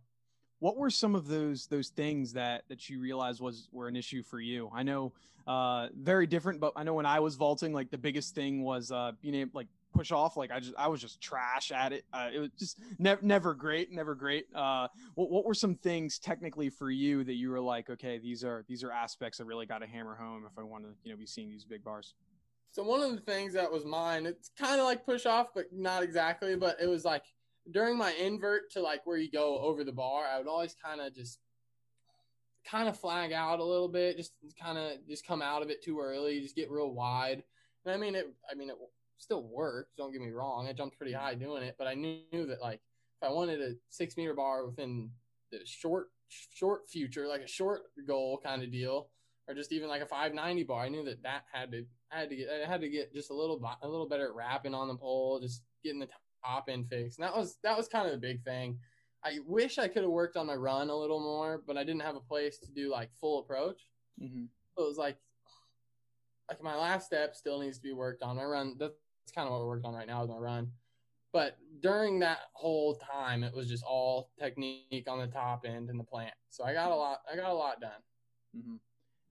What 0.57 0.75
were 0.75 0.89
some 0.89 1.13
of 1.13 1.27
those 1.27 1.67
those 1.67 1.89
things 1.89 2.33
that 2.33 2.63
that 2.69 2.89
you 2.89 2.99
realized 2.99 3.39
was 3.39 3.69
were 3.71 3.87
an 3.87 3.95
issue 3.95 4.23
for 4.23 4.39
you? 4.39 4.71
I 4.73 4.81
know 4.81 5.13
uh, 5.45 5.89
very 5.95 6.25
different, 6.25 6.59
but 6.59 6.73
I 6.75 6.81
know 6.81 6.95
when 6.95 7.05
I 7.05 7.19
was 7.19 7.35
vaulting, 7.35 7.71
like 7.71 7.91
the 7.91 7.99
biggest 7.99 8.33
thing 8.33 8.63
was 8.63 8.91
uh, 8.91 9.11
being 9.21 9.35
able 9.35 9.51
like 9.53 9.67
push 9.93 10.11
off. 10.11 10.35
Like 10.37 10.51
I 10.51 10.59
just 10.59 10.73
I 10.77 10.87
was 10.87 11.01
just 11.01 11.21
trash 11.21 11.71
at 11.71 11.93
it. 11.93 12.05
Uh, 12.11 12.29
it 12.33 12.39
was 12.39 12.49
just 12.57 12.79
never 12.99 13.21
never 13.21 13.53
great, 13.53 13.91
never 13.91 14.15
great. 14.15 14.45
Uh, 14.53 14.87
what 15.15 15.29
what 15.29 15.45
were 15.45 15.53
some 15.53 15.75
things 15.75 16.19
technically 16.19 16.69
for 16.69 16.91
you 16.91 17.23
that 17.23 17.35
you 17.35 17.49
were 17.49 17.61
like, 17.61 17.89
okay, 17.89 18.17
these 18.17 18.43
are 18.43 18.65
these 18.67 18.83
are 18.83 18.91
aspects 18.91 19.39
I 19.39 19.43
really 19.43 19.65
got 19.65 19.79
to 19.79 19.87
hammer 19.87 20.15
home 20.15 20.43
if 20.51 20.57
I 20.57 20.63
want 20.63 20.83
to 20.83 20.89
you 21.03 21.11
know 21.11 21.17
be 21.17 21.25
seeing 21.25 21.49
these 21.49 21.65
big 21.65 21.83
bars. 21.83 22.15
So 22.71 22.83
one 22.83 23.01
of 23.01 23.11
the 23.11 23.21
things 23.21 23.53
that 23.53 23.71
was 23.71 23.85
mine, 23.85 24.25
it's 24.25 24.49
kind 24.57 24.79
of 24.79 24.85
like 24.85 25.05
push 25.05 25.27
off, 25.27 25.49
but 25.53 25.65
not 25.71 26.01
exactly. 26.01 26.55
But 26.55 26.77
it 26.81 26.87
was 26.87 27.05
like 27.05 27.23
during 27.71 27.97
my 27.97 28.11
invert 28.13 28.71
to 28.71 28.81
like 28.81 29.05
where 29.05 29.17
you 29.17 29.29
go 29.29 29.59
over 29.59 29.83
the 29.83 29.91
bar, 29.91 30.25
I 30.25 30.39
would 30.39 30.47
always 30.47 30.75
kind 30.83 30.99
of 30.99 31.13
just 31.13 31.39
kind 32.65 32.87
of 32.87 32.97
flag 32.97 33.31
out 33.31 33.59
a 33.59 33.63
little 33.63 33.87
bit, 33.87 34.17
just 34.17 34.33
kind 34.59 34.77
of 34.77 35.07
just 35.07 35.27
come 35.27 35.41
out 35.41 35.61
of 35.61 35.69
it 35.69 35.83
too 35.83 35.99
early, 35.99 36.41
just 36.41 36.55
get 36.55 36.71
real 36.71 36.91
wide. 36.91 37.43
And 37.85 37.93
I 37.93 37.97
mean 37.97 38.15
it. 38.15 38.33
I 38.49 38.55
mean 38.55 38.69
it 38.69 38.75
still 39.17 39.43
worked. 39.43 39.95
Don't 39.97 40.11
get 40.11 40.21
me 40.21 40.31
wrong. 40.31 40.67
I 40.67 40.73
jumped 40.73 40.97
pretty 40.97 41.13
high 41.13 41.35
doing 41.35 41.63
it, 41.63 41.75
but 41.77 41.87
I 41.87 41.93
knew 41.93 42.21
that 42.31 42.61
like 42.61 42.81
if 43.21 43.29
I 43.29 43.31
wanted 43.31 43.61
a 43.61 43.73
six 43.89 44.17
meter 44.17 44.33
bar 44.33 44.65
within 44.65 45.09
the 45.51 45.59
short 45.65 46.07
short 46.29 46.89
future, 46.89 47.27
like 47.27 47.41
a 47.41 47.47
short 47.47 47.83
goal 48.07 48.39
kind 48.43 48.63
of 48.63 48.71
deal, 48.71 49.09
or 49.47 49.55
just 49.55 49.71
even 49.71 49.89
like 49.89 50.01
a 50.01 50.05
590 50.05 50.63
bar, 50.63 50.83
I 50.83 50.89
knew 50.89 51.03
that 51.05 51.23
that 51.23 51.43
had 51.51 51.71
to 51.71 51.85
I 52.11 52.19
had 52.19 52.29
to 52.29 52.35
get 52.35 52.49
I 52.49 52.69
had 52.69 52.81
to 52.81 52.89
get 52.89 53.13
just 53.13 53.31
a 53.31 53.35
little 53.35 53.61
a 53.81 53.87
little 53.87 54.07
better 54.07 54.27
at 54.27 54.35
wrapping 54.35 54.73
on 54.73 54.87
the 54.87 54.95
pole, 54.95 55.39
just 55.39 55.63
getting 55.83 55.99
the 55.99 56.09
top 56.45 56.65
end 56.69 56.87
fixed. 56.89 57.19
And 57.19 57.27
that 57.27 57.35
was 57.35 57.57
that 57.63 57.77
was 57.77 57.87
kind 57.87 58.05
of 58.05 58.13
the 58.13 58.17
big 58.17 58.43
thing. 58.43 58.79
I 59.25 59.39
wish 59.45 59.77
I 59.77 59.87
could 59.87 60.03
have 60.03 60.11
worked 60.11 60.35
on 60.35 60.47
my 60.47 60.55
run 60.55 60.89
a 60.89 60.95
little 60.95 61.21
more, 61.21 61.63
but 61.65 61.77
I 61.77 61.83
didn't 61.85 62.01
have 62.01 62.17
a 62.17 62.21
place 62.21 62.57
to 62.59 62.71
do 62.71 62.91
like 62.91 63.09
full 63.21 63.39
approach. 63.39 63.87
Mm-hmm. 64.21 64.45
So 64.75 64.83
it 64.83 64.87
was 64.87 64.97
like 64.97 65.17
like 66.49 66.61
my 66.61 66.75
last 66.75 67.05
step 67.05 67.35
still 67.35 67.59
needs 67.59 67.77
to 67.77 67.83
be 67.83 67.93
worked 67.93 68.21
on. 68.21 68.35
My 68.35 68.43
run 68.43 68.75
that's 68.77 68.97
kind 69.31 69.47
of 69.47 69.53
what 69.53 69.61
we're 69.61 69.67
working 69.67 69.85
on 69.85 69.95
right 69.95 70.07
now 70.07 70.23
is 70.23 70.29
my 70.29 70.37
run. 70.37 70.71
But 71.31 71.57
during 71.81 72.19
that 72.19 72.39
whole 72.53 72.95
time, 72.95 73.43
it 73.43 73.53
was 73.53 73.67
just 73.67 73.83
all 73.83 74.29
technique 74.39 75.05
on 75.07 75.19
the 75.19 75.27
top 75.27 75.65
end 75.67 75.89
and 75.89 75.99
the 75.99 76.03
plant. 76.03 76.33
So 76.49 76.63
I 76.63 76.73
got 76.73 76.91
a 76.91 76.95
lot. 76.95 77.19
I 77.31 77.35
got 77.35 77.49
a 77.49 77.53
lot 77.53 77.81
done. 77.81 77.91
Mm-hmm. 78.55 78.75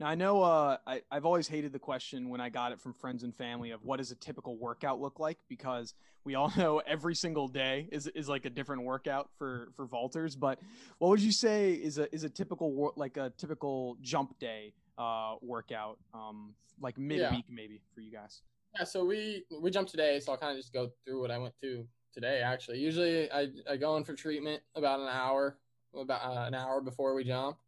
Now 0.01 0.09
I 0.09 0.17
know 0.17 0.43
uh, 0.43 0.79
I, 0.85 1.03
I've 1.13 1.25
always 1.25 1.47
hated 1.47 1.73
the 1.73 1.79
question 1.79 2.29
when 2.29 2.41
I 2.41 2.49
got 2.49 2.73
it 2.73 2.81
from 2.81 2.93
friends 2.93 3.23
and 3.23 3.33
family 3.33 3.71
of 3.71 3.85
what 3.85 3.99
does 3.99 4.11
a 4.11 4.17
typical 4.17 4.57
workout 4.57 5.01
look 5.01 5.21
like 5.21 5.39
because 5.49 5.95
we 6.25 6.35
all 6.35 6.53
know 6.57 6.83
every 6.85 7.15
single 7.15 7.47
day 7.47 7.89
is 7.93 8.09
is 8.09 8.29
like 8.29 8.45
a 8.45 8.51
different 8.51 8.83
workout 8.83 9.31
for 9.39 9.69
for 9.77 9.87
vaulters. 9.87 10.37
But 10.39 10.59
what 10.99 11.09
would 11.09 11.21
you 11.21 11.31
say 11.31 11.75
is 11.75 11.99
a 11.99 12.13
is 12.13 12.25
a 12.25 12.29
typical 12.29 12.93
like 12.97 13.17
a 13.17 13.33
typical 13.39 13.97
jump 14.03 14.37
day 14.41 14.75
uh, 14.99 15.37
workout, 15.41 15.99
um, 16.13 16.55
like 16.81 16.99
midweek 16.99 17.45
yeah. 17.49 17.55
maybe 17.55 17.81
for 17.95 18.01
you 18.01 18.11
guys? 18.11 18.43
Yeah, 18.79 18.85
so 18.85 19.05
we 19.05 19.45
we 19.61 19.71
jumped 19.71 19.91
today, 19.91 20.19
so 20.21 20.33
I'll 20.33 20.39
kind 20.39 20.53
of 20.53 20.59
just 20.59 20.73
go 20.73 20.91
through 21.05 21.21
what 21.21 21.31
I 21.31 21.39
went 21.39 21.55
through 21.61 21.87
today. 22.13 22.41
Actually, 22.41 22.79
usually 22.79 23.31
I 23.31 23.49
I 23.69 23.77
go 23.77 23.97
in 23.97 24.05
for 24.05 24.15
treatment 24.15 24.63
about 24.75 25.01
an 25.01 25.09
hour 25.09 25.59
about 25.95 26.25
uh, 26.25 26.47
an 26.47 26.55
hour 26.55 26.81
before 26.81 27.15
we 27.15 27.25
jump. 27.25 27.59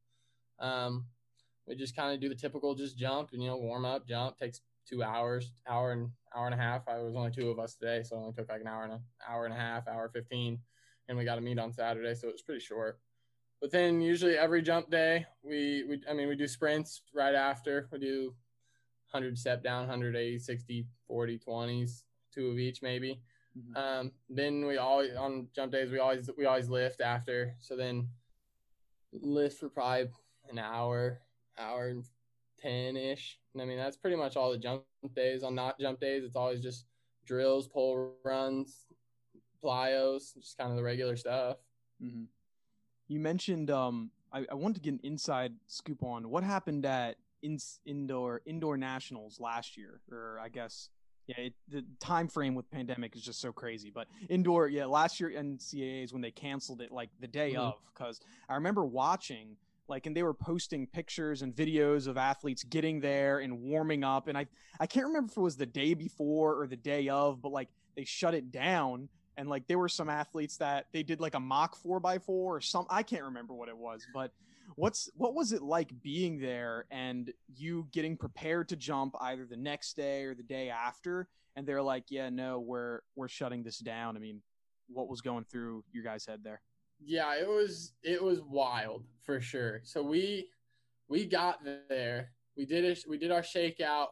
Um, 0.59 1.07
we 1.67 1.75
just 1.75 1.97
kind 1.97 2.13
of 2.13 2.21
do 2.21 2.29
the 2.29 2.35
typical 2.35 2.75
just 2.75 2.97
jump 2.97 3.31
and 3.33 3.43
you 3.43 3.49
know 3.49 3.57
warm 3.57 3.85
up 3.85 4.07
jump 4.07 4.37
takes 4.39 4.61
two 4.89 5.03
hours 5.03 5.53
hour 5.67 5.93
and 5.93 6.11
hour 6.35 6.47
and 6.47 6.55
a 6.55 6.59
half 6.59 6.87
i 6.89 6.99
was 6.99 7.15
only 7.17 7.31
two 7.31 7.49
of 7.51 7.59
us 7.59 7.75
today 7.75 8.03
so 8.03 8.17
it 8.17 8.21
only 8.21 8.33
took 8.33 8.49
like 8.49 8.61
an 8.61 8.67
hour 8.67 8.85
and 8.85 8.93
an 8.93 9.01
hour 9.29 9.45
and 9.45 9.55
a 9.55 9.57
half 9.57 9.89
hour 9.89 10.09
15 10.09 10.59
and 11.09 11.19
we 11.19 11.25
got 11.25 11.37
to 11.37 11.41
meet 11.41 11.59
on 11.59 11.73
saturday 11.73 12.15
so 12.15 12.29
it 12.29 12.33
was 12.33 12.43
pretty 12.43 12.61
short 12.61 13.01
but 13.61 13.71
then 13.71 14.01
usually 14.01 14.37
every 14.37 14.61
jump 14.61 14.91
day 14.91 15.25
we, 15.43 15.85
we 15.89 16.03
i 16.09 16.13
mean 16.13 16.29
we 16.29 16.37
do 16.37 16.47
sprints 16.47 17.03
right 17.15 17.35
after 17.35 17.89
we 17.93 17.99
do 17.99 18.35
100 19.11 19.39
step 19.39 19.63
down 19.63 19.81
180 19.81 20.39
60 20.39 20.87
40 21.07 21.39
20s 21.39 22.03
two 22.33 22.49
of 22.49 22.59
each 22.59 22.83
maybe 22.83 23.21
mm-hmm. 23.57 23.77
um, 23.77 24.13
then 24.29 24.67
we 24.67 24.77
always 24.77 25.15
on 25.17 25.49
jump 25.55 25.73
days 25.73 25.91
we 25.91 25.99
always 25.99 26.29
we 26.37 26.47
always 26.47 26.69
lift 26.69 27.01
after 27.01 27.55
so 27.61 27.77
then 27.77 28.09
lift 29.13 29.59
for 29.61 29.69
probably 29.69 30.09
an 30.51 30.59
hour 30.59 31.21
hour 31.59 31.89
and 31.89 32.05
10 32.65 32.97
ish. 32.97 33.39
And 33.53 33.63
I 33.63 33.67
mean, 33.67 33.77
that's 33.77 33.97
pretty 33.97 34.17
much 34.17 34.37
all 34.37 34.51
the 34.51 34.59
jump 34.59 34.85
days. 35.15 35.43
On 35.43 35.55
not 35.55 35.79
jump 35.79 36.01
days, 36.01 36.25
it's 36.25 36.37
always 36.37 36.61
just 36.61 36.87
drills, 37.27 37.69
pole 37.69 38.15
runs, 38.25 38.87
plyos, 39.63 40.35
just 40.35 40.57
kind 40.59 40.71
of 40.71 40.77
the 40.77 40.83
regular 40.83 41.17
stuff. 41.17 41.59
Mm-hmm. 42.03 42.25
You 43.09 43.21
mentioned, 43.21 43.71
um, 43.71 44.11
I, 44.33 44.47
I 44.51 44.55
wanted 44.55 44.77
to 44.77 44.81
get 44.81 44.95
an 44.95 45.01
inside 45.03 45.53
scoop 45.67 46.03
on 46.03 46.31
what 46.31 46.43
happened 46.43 46.87
at 46.87 47.17
in, 47.45 47.59
indoor 47.87 48.43
indoor 48.47 48.77
nationals 48.77 49.39
last 49.39 49.77
year, 49.77 50.01
or 50.11 50.41
I 50.43 50.49
guess 50.49 50.89
yeah, 51.27 51.39
it, 51.39 51.55
the 51.69 51.85
time 52.01 52.29
frame 52.29 52.55
with 52.55 52.71
pandemic 52.71 53.15
is 53.17 53.23
just 53.23 53.41
so 53.41 53.53
crazy. 53.53 53.91
But 53.95 54.09
indoor, 54.29 54.69
yeah, 54.69 54.87
last 54.87 55.21
year 55.21 55.31
NCAAs 55.31 56.13
when 56.13 56.23
they 56.23 56.31
canceled 56.31 56.81
it 56.81 56.93
like 56.93 57.11
the 57.21 57.29
day 57.29 57.53
mm-hmm. 57.53 57.63
of, 57.63 57.75
because 57.95 58.21
I 58.49 58.55
remember 58.55 58.85
watching 58.85 59.57
like 59.87 60.07
and 60.07 60.17
they 60.17 60.23
were 60.23 60.35
posting 60.35 60.87
pictures 60.87 61.43
and 61.43 61.55
videos 61.55 62.07
of 62.07 62.17
athletes 62.17 62.65
getting 62.65 63.01
there 63.01 63.41
and 63.41 63.61
warming 63.61 64.03
up 64.03 64.29
and 64.29 64.39
i 64.39 64.47
i 64.81 64.87
can't 64.87 65.07
remember 65.07 65.31
if 65.31 65.37
it 65.37 65.41
was 65.43 65.57
the 65.59 65.67
day 65.67 65.93
before 65.93 66.59
or 66.59 66.67
the 66.67 66.77
day 66.77 67.09
of 67.11 67.43
but 67.43 67.53
like 67.53 67.69
they 67.95 68.03
shut 68.03 68.33
it 68.33 68.51
down 68.51 69.11
and 69.37 69.47
like 69.47 69.67
there 69.67 69.79
were 69.79 69.89
some 69.89 70.09
athletes 70.09 70.57
that 70.57 70.87
they 70.93 71.03
did 71.03 71.21
like 71.21 71.35
a 71.35 71.41
mock 71.41 71.77
4x4 71.85 72.23
or 72.29 72.61
some 72.63 72.87
i 72.89 73.03
can't 73.03 73.25
remember 73.25 73.53
what 73.53 73.69
it 73.69 73.77
was 73.77 74.07
but 74.15 74.33
what's 74.77 75.11
what 75.15 75.35
was 75.35 75.53
it 75.53 75.63
like 75.63 75.91
being 76.03 76.39
there 76.39 76.87
and 76.91 77.33
you 77.55 77.87
getting 77.93 78.17
prepared 78.17 78.69
to 78.69 78.77
jump 78.77 79.15
either 79.21 79.47
the 79.47 79.57
next 79.57 79.97
day 79.97 80.25
or 80.25 80.35
the 80.35 80.43
day 80.43 80.71
after 80.71 81.29
and 81.57 81.67
they're 81.67 81.83
like 81.83 82.05
yeah 82.11 82.29
no 82.29 82.61
we're 82.61 83.01
we're 83.17 83.29
shutting 83.29 83.63
this 83.63 83.79
down 83.79 84.17
i 84.17 84.21
mean 84.21 84.41
what 84.89 85.09
was 85.09 85.21
going 85.21 85.45
through 85.45 85.83
your 85.93 86.03
guys 86.03 86.27
head 86.27 86.41
there 86.43 86.61
yeah, 87.03 87.35
it 87.35 87.49
was 87.49 87.93
it 88.03 88.23
was 88.23 88.41
wild 88.41 89.05
for 89.23 89.41
sure. 89.41 89.81
So 89.85 90.03
we 90.03 90.49
we 91.09 91.27
got 91.27 91.61
there. 91.89 92.31
We 92.57 92.65
did 92.65 92.85
it. 92.85 93.05
We 93.09 93.19
did 93.19 93.31
our 93.31 93.43
shakeout. 93.43 94.09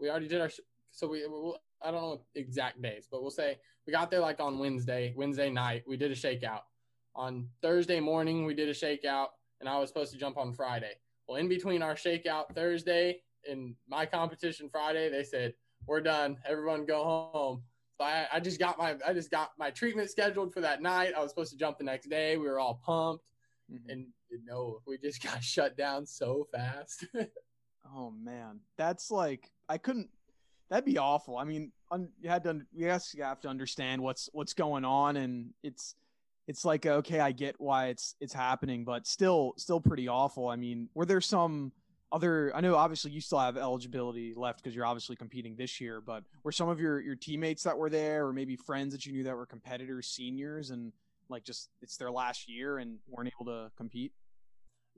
We 0.00 0.10
already 0.10 0.28
did 0.28 0.40
our. 0.40 0.50
So 0.90 1.06
we, 1.06 1.26
we 1.26 1.54
I 1.82 1.90
don't 1.90 2.02
know 2.02 2.20
exact 2.34 2.80
days, 2.82 3.06
but 3.10 3.22
we'll 3.22 3.30
say 3.30 3.58
we 3.86 3.92
got 3.92 4.10
there 4.10 4.20
like 4.20 4.40
on 4.40 4.58
Wednesday, 4.58 5.12
Wednesday 5.16 5.50
night. 5.50 5.84
We 5.86 5.96
did 5.96 6.10
a 6.10 6.14
shakeout. 6.14 6.62
On 7.14 7.48
Thursday 7.60 8.00
morning, 8.00 8.46
we 8.46 8.54
did 8.54 8.68
a 8.68 8.72
shakeout, 8.72 9.28
and 9.62 9.68
I 9.68 9.78
was 9.78 9.88
supposed 9.88 10.12
to 10.12 10.18
jump 10.18 10.36
on 10.36 10.52
Friday. 10.52 10.92
Well, 11.26 11.38
in 11.38 11.48
between 11.48 11.82
our 11.82 11.94
shakeout 11.94 12.52
Thursday 12.54 13.20
and 13.48 13.76
my 13.88 14.04
competition 14.04 14.68
Friday, 14.68 15.08
they 15.08 15.22
said 15.22 15.54
we're 15.86 16.00
done. 16.00 16.36
Everyone 16.44 16.84
go 16.84 17.30
home. 17.32 17.62
I, 18.00 18.26
I 18.32 18.40
just 18.40 18.58
got 18.58 18.78
my 18.78 18.96
I 19.06 19.12
just 19.12 19.30
got 19.30 19.52
my 19.58 19.70
treatment 19.70 20.10
scheduled 20.10 20.52
for 20.52 20.60
that 20.60 20.82
night. 20.82 21.12
I 21.16 21.22
was 21.22 21.30
supposed 21.30 21.52
to 21.52 21.56
jump 21.56 21.78
the 21.78 21.84
next 21.84 22.10
day. 22.10 22.36
We 22.36 22.48
were 22.48 22.58
all 22.58 22.82
pumped, 22.84 23.24
mm-hmm. 23.72 23.88
and 23.88 24.06
no, 24.44 24.80
we 24.84 24.98
just 24.98 25.22
got 25.22 25.42
shut 25.42 25.76
down 25.76 26.04
so 26.04 26.48
fast. 26.52 27.06
oh 27.94 28.10
man, 28.10 28.58
that's 28.76 29.12
like 29.12 29.50
I 29.68 29.78
couldn't. 29.78 30.10
That'd 30.68 30.84
be 30.84 30.98
awful. 30.98 31.36
I 31.36 31.44
mean, 31.44 31.70
un, 31.92 32.08
you 32.20 32.28
had 32.28 32.42
to. 32.44 32.62
Yes, 32.72 33.14
you 33.14 33.22
have 33.22 33.40
to 33.42 33.48
understand 33.48 34.02
what's 34.02 34.28
what's 34.32 34.54
going 34.54 34.84
on, 34.84 35.16
and 35.16 35.50
it's 35.62 35.94
it's 36.48 36.64
like 36.64 36.86
okay, 36.86 37.20
I 37.20 37.32
get 37.32 37.56
why 37.58 37.88
it's 37.88 38.14
it's 38.20 38.32
happening, 38.32 38.84
but 38.84 39.06
still 39.06 39.54
still 39.56 39.80
pretty 39.80 40.08
awful. 40.08 40.48
I 40.48 40.56
mean, 40.56 40.88
were 40.94 41.06
there 41.06 41.20
some 41.20 41.72
other 42.12 42.54
i 42.54 42.60
know 42.60 42.76
obviously 42.76 43.10
you 43.10 43.20
still 43.20 43.38
have 43.38 43.56
eligibility 43.56 44.34
left 44.36 44.62
because 44.62 44.76
you're 44.76 44.84
obviously 44.84 45.16
competing 45.16 45.56
this 45.56 45.80
year 45.80 46.00
but 46.00 46.22
were 46.44 46.52
some 46.52 46.68
of 46.68 46.78
your 46.78 47.00
your 47.00 47.16
teammates 47.16 47.62
that 47.62 47.76
were 47.76 47.88
there 47.88 48.26
or 48.26 48.32
maybe 48.32 48.54
friends 48.54 48.92
that 48.92 49.06
you 49.06 49.12
knew 49.12 49.24
that 49.24 49.34
were 49.34 49.46
competitors 49.46 50.08
seniors 50.08 50.70
and 50.70 50.92
like 51.30 51.42
just 51.42 51.70
it's 51.80 51.96
their 51.96 52.10
last 52.10 52.48
year 52.48 52.78
and 52.78 52.98
weren't 53.08 53.32
able 53.34 53.50
to 53.50 53.70
compete 53.76 54.12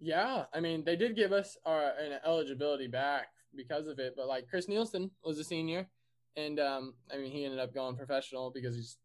yeah 0.01 0.45
i 0.53 0.59
mean 0.59 0.85
they 0.85 0.97
did 0.97 1.15
give 1.15 1.33
us 1.33 1.57
our 1.65 1.93
an 2.01 2.19
eligibility 2.27 2.89
back 2.89 3.29
because 3.57 3.87
of 3.87 4.01
it 4.01 4.15
but 4.17 4.27
like 4.27 4.49
chris 4.49 4.69
nilsen 4.69 5.09
was 5.25 5.39
a 5.39 5.45
senior 5.45 5.87
and 6.37 6.59
um 6.59 6.95
i 7.13 7.17
mean 7.17 7.31
he 7.31 7.45
ended 7.45 7.61
up 7.61 7.73
going 7.73 7.97
professional 7.97 8.51
because 8.53 8.75
he's 8.75 8.99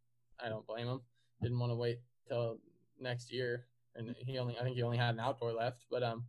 i 0.43 0.50
don't 0.50 0.65
blame 0.65 0.88
him 0.88 1.00
didn't 1.43 1.60
want 1.60 1.72
to 1.72 1.75
wait 1.75 2.00
till 2.29 2.57
next 3.00 3.31
year 3.33 3.65
and 3.95 4.15
he 4.19 4.38
only 4.38 4.57
i 4.59 4.63
think 4.63 4.75
he 4.75 4.83
only 4.83 4.98
had 4.98 5.13
an 5.13 5.19
outdoor 5.19 5.51
left 5.51 5.86
but 5.91 6.03
um 6.03 6.24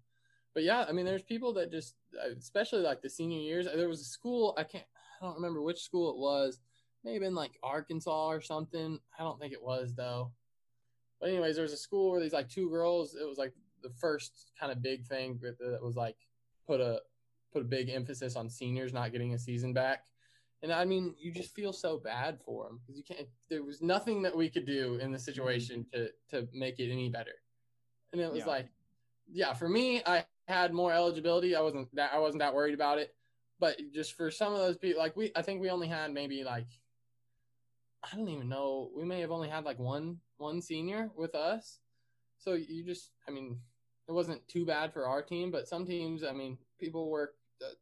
but 0.55 0.65
yeah, 0.65 0.85
I 0.89 0.93
mean, 0.93 1.07
there's 1.07 1.23
people 1.23 1.53
that 1.55 1.71
just, 1.71 1.95
uh, 2.15 2.31
especially 2.37 2.83
like 2.83 3.03
the 3.03 3.09
senior 3.09 3.39
years. 3.39 3.67
There 3.67 3.89
was 3.89 4.01
a 4.01 4.05
school 4.05 4.55
I 4.59 4.65
can't, 4.65 4.85
I 5.21 5.25
don't 5.25 5.37
remember 5.37 5.63
which 5.63 5.83
school 5.83 6.11
it 6.11 6.17
was. 6.17 6.59
Maybe 7.05 7.25
in 7.25 7.35
like 7.35 7.53
Arkansas 7.63 8.29
or 8.29 8.41
something. 8.41 8.99
I 9.19 9.23
don't 9.23 9.41
think 9.41 9.53
it 9.53 9.63
was 9.63 9.95
though. 9.95 10.33
But 11.21 11.31
anyways, 11.31 11.55
there 11.55 11.63
was 11.63 11.73
a 11.73 11.79
school 11.79 12.11
where 12.11 12.21
these 12.21 12.33
like 12.33 12.49
two 12.49 12.69
girls. 12.69 13.15
It 13.15 13.27
was 13.27 13.39
like 13.39 13.55
the 13.83 13.91
first 13.91 14.51
kind 14.59 14.73
of 14.73 14.83
big 14.83 15.07
thing 15.07 15.39
that 15.41 15.83
was 15.83 15.97
like 15.97 16.17
put 16.67 16.81
a 16.81 17.01
put 17.53 17.63
a 17.63 17.65
big 17.65 17.89
emphasis 17.89 18.37
on 18.37 18.51
seniors 18.51 18.93
not 18.93 19.13
getting 19.13 19.35
a 19.35 19.39
season 19.39 19.73
back. 19.73 20.05
And 20.63 20.73
I 20.73 20.85
mean, 20.85 21.15
you 21.19 21.33
just 21.33 21.55
feel 21.55 21.73
so 21.73 21.99
bad 21.99 22.39
for 22.45 22.67
them 22.67 22.81
because 22.81 22.99
you 22.99 23.05
can't. 23.05 23.29
There 23.49 23.65
was 23.65 23.81
nothing 23.81 24.23
that 24.23 24.37
we 24.37 24.51
could 24.51 24.67
do 24.67 24.95
in 24.95 25.11
the 25.11 25.17
mm-hmm. 25.17 25.25
situation 25.25 25.87
to 25.93 26.11
to 26.31 26.49
make 26.53 26.79
it 26.79 26.93
any 26.93 27.09
better. 27.09 27.35
And 28.13 28.21
it 28.21 28.31
was 28.31 28.41
yeah. 28.41 28.47
like, 28.47 28.69
yeah, 29.33 29.55
for 29.55 29.69
me, 29.69 30.03
I 30.05 30.25
had 30.49 30.75
more 30.75 30.93
eligibility, 30.93 31.55
I 31.55 31.61
wasn't 31.61 31.95
that 31.95 32.13
I 32.13 32.19
wasn't 32.19 32.41
that 32.41 32.55
worried 32.55 32.75
about 32.75 32.99
it. 32.99 33.15
But 33.59 33.79
just 33.95 34.15
for 34.15 34.31
some 34.31 34.53
of 34.53 34.59
those 34.59 34.77
people, 34.77 35.01
like 35.01 35.17
we, 35.17 35.31
I 35.37 35.43
think 35.43 35.61
we 35.61 35.71
only 35.71 35.89
had 35.89 36.13
maybe 36.13 36.45
like 36.45 36.67
I 38.03 38.17
don't 38.17 38.29
even 38.29 38.49
know. 38.49 38.91
We 38.97 39.05
may 39.05 39.21
have 39.21 39.31
only 39.31 39.49
had 39.49 39.65
like 39.65 39.79
one 39.79 40.19
one 40.39 40.61
senior 40.61 41.11
with 41.17 41.35
us. 41.35 41.79
So 42.39 42.55
you 42.55 42.85
just, 42.85 43.11
I 43.29 43.31
mean, 43.31 43.59
it 44.09 44.13
wasn't 44.13 44.47
too 44.49 44.65
bad 44.65 44.93
for 44.93 45.07
our 45.07 45.23
team, 45.23 45.51
but 45.51 45.69
some 45.69 45.85
teams, 45.85 46.25
I 46.25 46.33
mean, 46.33 46.57
people 46.79 47.11
work 47.11 47.35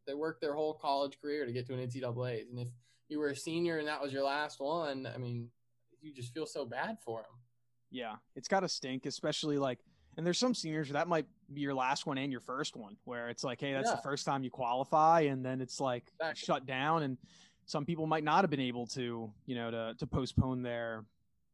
they 0.07 0.15
worked 0.15 0.41
their 0.41 0.55
whole 0.55 0.75
college 0.75 1.19
career 1.21 1.47
to 1.47 1.53
get 1.53 1.67
to 1.67 1.75
an 1.75 1.81
NCAA's, 1.81 2.51
and 2.51 2.59
if 2.59 2.69
you 3.09 3.19
were 3.19 3.29
a 3.29 3.37
senior 3.37 3.79
and 3.79 3.89
that 3.89 4.01
was 4.01 4.13
your 4.13 4.25
last 4.25 4.61
one, 4.61 5.09
I 5.13 5.19
mean, 5.19 5.49
you 6.01 6.13
just 6.13 6.33
feel 6.33 6.47
so 6.47 6.65
bad 6.65 6.99
for 7.05 7.23
them. 7.23 7.41
Yeah, 7.91 8.17
it's 8.37 8.49
got 8.49 8.61
to 8.61 8.69
stink, 8.69 9.07
especially 9.07 9.57
like 9.57 9.79
and 10.19 10.27
there's 10.27 10.39
some 10.39 10.53
seniors 10.53 10.91
that 10.91 11.07
might 11.07 11.27
be 11.55 11.61
your 11.61 11.75
last 11.75 12.05
one 12.05 12.19
and 12.19 12.33
your 12.33 12.41
first 12.41 12.77
one, 12.77 12.97
where 13.05 13.29
it's 13.29 13.45
like, 13.45 13.61
hey, 13.61 13.73
that's 13.73 13.89
yeah. 13.89 13.95
the 13.95 14.03
first 14.03 14.27
time 14.27 14.43
you 14.43 14.51
qualify, 14.51 15.21
and 15.21 15.45
then 15.45 15.61
it's 15.61 15.81
like 15.81 16.11
exactly. 16.21 16.45
shut 16.45 16.67
down, 16.67 17.05
and 17.05 17.17
some 17.67 17.85
people 17.85 18.05
might 18.07 18.25
not 18.25 18.43
have 18.43 18.51
been 18.51 18.59
able 18.59 18.87
to, 18.89 19.33
you 19.47 19.55
know, 19.55 19.71
to 19.71 19.95
to 19.97 20.07
postpone 20.07 20.63
their 20.63 21.05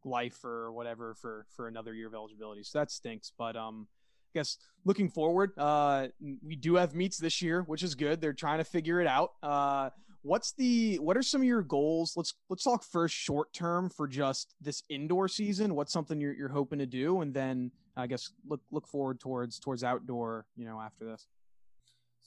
life 0.07 0.43
or 0.45 0.73
whatever 0.73 1.15
for 1.15 1.45
for 1.55 1.69
another 1.69 1.93
year 1.93 2.07
of 2.07 2.15
eligibility. 2.15 2.63
So 2.63 2.79
that 2.79 2.91
stinks. 2.91 3.31
But 3.37 3.55
um, 3.55 3.87
guess 4.35 4.59
looking 4.85 5.09
forward, 5.09 5.53
uh, 5.57 6.09
we 6.43 6.57
do 6.57 6.75
have 6.75 6.95
meets 6.95 7.17
this 7.17 7.41
year, 7.41 7.63
which 7.63 7.83
is 7.83 7.95
good. 7.95 8.21
They're 8.21 8.33
trying 8.33 8.59
to 8.59 8.65
figure 8.65 9.01
it 9.01 9.07
out. 9.07 9.33
Uh, 9.43 9.91
what's 10.23 10.53
the 10.53 10.97
what 10.97 11.17
are 11.17 11.23
some 11.23 11.41
of 11.41 11.47
your 11.47 11.63
goals? 11.63 12.15
Let's 12.17 12.35
let's 12.51 12.65
talk 12.65 12.83
first 12.83 13.15
short 13.15 13.53
term 13.53 13.89
for 13.89 14.09
just 14.09 14.55
this 14.61 14.83
indoor 14.89 15.29
season. 15.29 15.75
What's 15.75 15.93
something 15.93 16.21
you're 16.21 16.35
you're 16.35 16.49
hoping 16.49 16.81
to 16.81 16.87
do, 16.87 17.21
and 17.21 17.33
then 17.33 17.71
I 17.97 18.07
guess 18.07 18.33
look 18.49 18.61
look 18.71 18.87
forward 18.89 19.21
towards 19.21 19.59
towards 19.59 19.85
outdoor. 19.85 20.47
You 20.57 20.67
know, 20.67 20.81
after 20.81 21.05
this. 21.05 21.27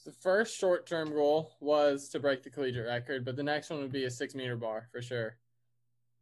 The 0.06 0.12
first 0.12 0.56
short 0.56 0.86
term 0.86 1.10
goal 1.10 1.52
was 1.60 2.08
to 2.10 2.20
break 2.20 2.42
the 2.42 2.50
collegiate 2.50 2.86
record, 2.86 3.24
but 3.24 3.36
the 3.36 3.42
next 3.42 3.68
one 3.68 3.80
would 3.80 3.92
be 3.92 4.04
a 4.04 4.10
six 4.10 4.34
meter 4.34 4.56
bar 4.56 4.88
for 4.90 5.02
sure. 5.02 5.36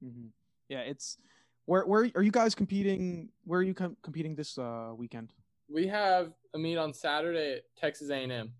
Mm-hmm. 0.02 0.28
Yeah, 0.68 0.80
it's 0.80 1.18
where 1.66 1.86
where 1.86 2.10
are 2.14 2.22
you 2.22 2.30
guys 2.30 2.54
competing? 2.54 3.28
Where 3.44 3.60
are 3.60 3.62
you 3.62 3.74
com- 3.74 3.96
competing 4.02 4.34
this 4.34 4.56
uh, 4.58 4.92
weekend? 4.96 5.32
We 5.68 5.86
have 5.88 6.32
a 6.54 6.58
meet 6.58 6.76
on 6.76 6.92
Saturday 6.92 7.56
at 7.56 7.62
Texas 7.76 8.10
A 8.10 8.16
and 8.16 8.32
M. 8.32 8.52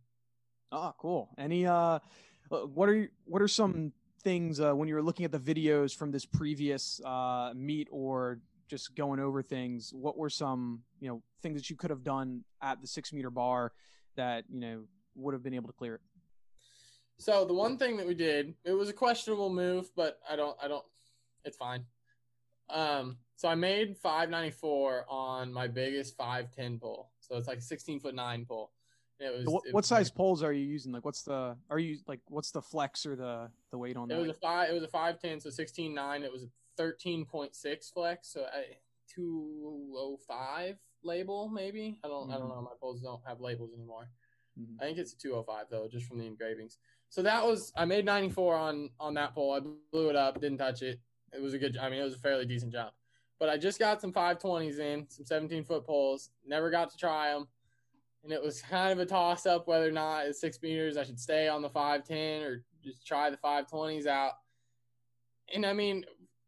Oh, 0.72 0.92
cool. 0.98 1.30
Any 1.38 1.66
uh, 1.66 2.00
uh 2.50 2.66
what 2.75 2.88
are 2.88 2.94
you, 2.94 3.08
what 3.25 3.42
are 3.42 3.48
some 3.48 3.92
things 4.22 4.60
uh, 4.60 4.72
when 4.75 4.88
you 4.88 4.94
were 4.94 5.02
looking 5.02 5.25
at 5.25 5.32
the 5.32 5.38
videos 5.38 5.94
from 5.96 6.10
this 6.10 6.25
previous 6.25 7.00
uh, 7.04 7.52
meet 7.54 7.88
or 7.90 8.40
just 8.68 8.96
going 8.96 9.20
over 9.20 9.42
things? 9.42 9.92
What 9.94 10.16
were 10.16 10.30
some 10.30 10.82
you 11.00 11.08
know 11.08 11.22
things 11.42 11.60
that 11.60 11.70
you 11.70 11.76
could 11.76 11.90
have 11.90 12.02
done 12.02 12.44
at 12.60 12.80
the 12.80 12.86
six 12.86 13.12
meter 13.12 13.30
bar 13.30 13.72
that 14.16 14.44
you 14.50 14.60
know 14.60 14.82
would 15.14 15.32
have 15.32 15.42
been 15.42 15.54
able 15.54 15.68
to 15.68 15.75
clear 15.75 15.94
it? 15.94 16.00
So 17.18 17.44
the 17.44 17.54
one 17.54 17.78
thing 17.78 17.96
that 17.96 18.06
we 18.06 18.14
did, 18.14 18.54
it 18.64 18.72
was 18.72 18.88
a 18.88 18.92
questionable 18.92 19.48
move, 19.48 19.90
but 19.96 20.18
I 20.28 20.36
don't, 20.36 20.56
I 20.62 20.68
don't, 20.68 20.84
it's 21.44 21.56
fine. 21.56 21.84
Um, 22.68 23.16
so 23.36 23.48
I 23.48 23.54
made 23.54 23.96
594 23.98 25.04
on 25.08 25.52
my 25.52 25.68
biggest 25.68 26.16
510 26.16 26.78
pole. 26.78 27.10
So 27.20 27.36
it's 27.36 27.46
like 27.46 27.60
16 27.60 28.00
foot 28.00 28.14
nine 28.14 28.46
pole. 28.46 28.72
It 29.20 29.36
was. 29.36 29.46
What, 29.46 29.62
it 29.66 29.74
what 29.74 29.84
size 29.84 30.10
poles 30.10 30.42
are 30.42 30.52
you 30.52 30.64
using? 30.64 30.92
Like, 30.92 31.04
what's 31.04 31.22
the? 31.22 31.56
Are 31.70 31.78
you 31.78 31.98
like, 32.06 32.20
what's 32.28 32.50
the 32.50 32.62
flex 32.62 33.04
or 33.06 33.14
the 33.14 33.50
the 33.70 33.78
weight 33.78 33.96
on 33.96 34.10
it 34.10 34.14
that? 34.14 34.20
It 34.20 34.22
was 34.22 34.30
a 34.30 34.34
five. 34.34 34.70
It 34.70 34.74
was 34.74 34.82
a 34.82 34.88
510, 34.88 35.40
so 35.40 35.50
16 35.50 35.94
nine. 35.94 36.22
It 36.22 36.32
was 36.32 36.44
a 36.44 36.82
13.6 36.82 37.92
flex, 37.92 38.32
so 38.32 38.40
a 38.40 38.78
205 39.14 40.76
label 41.02 41.48
maybe. 41.48 41.98
I 42.04 42.08
don't. 42.08 42.24
Mm-hmm. 42.24 42.32
I 42.32 42.34
don't 42.34 42.48
mm-hmm. 42.48 42.56
know. 42.56 42.62
My 42.62 42.76
poles 42.80 43.00
don't 43.00 43.22
have 43.26 43.40
labels 43.40 43.70
anymore. 43.74 44.08
Mm-hmm. 44.58 44.80
I 44.80 44.84
think 44.84 44.98
it's 44.98 45.12
a 45.12 45.18
205 45.18 45.66
though, 45.70 45.88
just 45.90 46.06
from 46.06 46.18
the 46.18 46.26
engravings. 46.26 46.78
So 47.10 47.22
that 47.22 47.44
was 47.44 47.72
I 47.76 47.84
made 47.84 48.04
94 48.04 48.56
on 48.56 48.90
on 48.98 49.14
that 49.14 49.34
pole. 49.34 49.52
I 49.54 49.60
blew 49.92 50.08
it 50.08 50.16
up, 50.16 50.40
didn't 50.40 50.58
touch 50.58 50.82
it. 50.82 51.00
It 51.32 51.42
was 51.42 51.54
a 51.54 51.58
good. 51.58 51.76
I 51.76 51.90
mean, 51.90 52.00
it 52.00 52.04
was 52.04 52.14
a 52.14 52.18
fairly 52.18 52.46
decent 52.46 52.72
jump. 52.72 52.92
But 53.38 53.48
I 53.48 53.58
just 53.58 53.78
got 53.78 54.00
some 54.00 54.12
520s 54.12 54.78
in, 54.78 55.06
some 55.08 55.26
17 55.26 55.64
foot 55.64 55.86
poles. 55.86 56.30
Never 56.46 56.70
got 56.70 56.90
to 56.90 56.96
try 56.96 57.32
them, 57.32 57.46
and 58.24 58.32
it 58.32 58.42
was 58.42 58.62
kind 58.62 58.92
of 58.92 58.98
a 58.98 59.06
toss 59.06 59.46
up 59.46 59.68
whether 59.68 59.88
or 59.88 59.92
not 59.92 60.26
at 60.26 60.36
six 60.36 60.60
meters 60.62 60.96
I 60.96 61.04
should 61.04 61.20
stay 61.20 61.48
on 61.48 61.62
the 61.62 61.70
510 61.70 62.42
or 62.42 62.64
just 62.82 63.06
try 63.06 63.30
the 63.30 63.36
520s 63.36 64.06
out. 64.06 64.32
And 65.54 65.64
I 65.64 65.72
mean, 65.72 66.04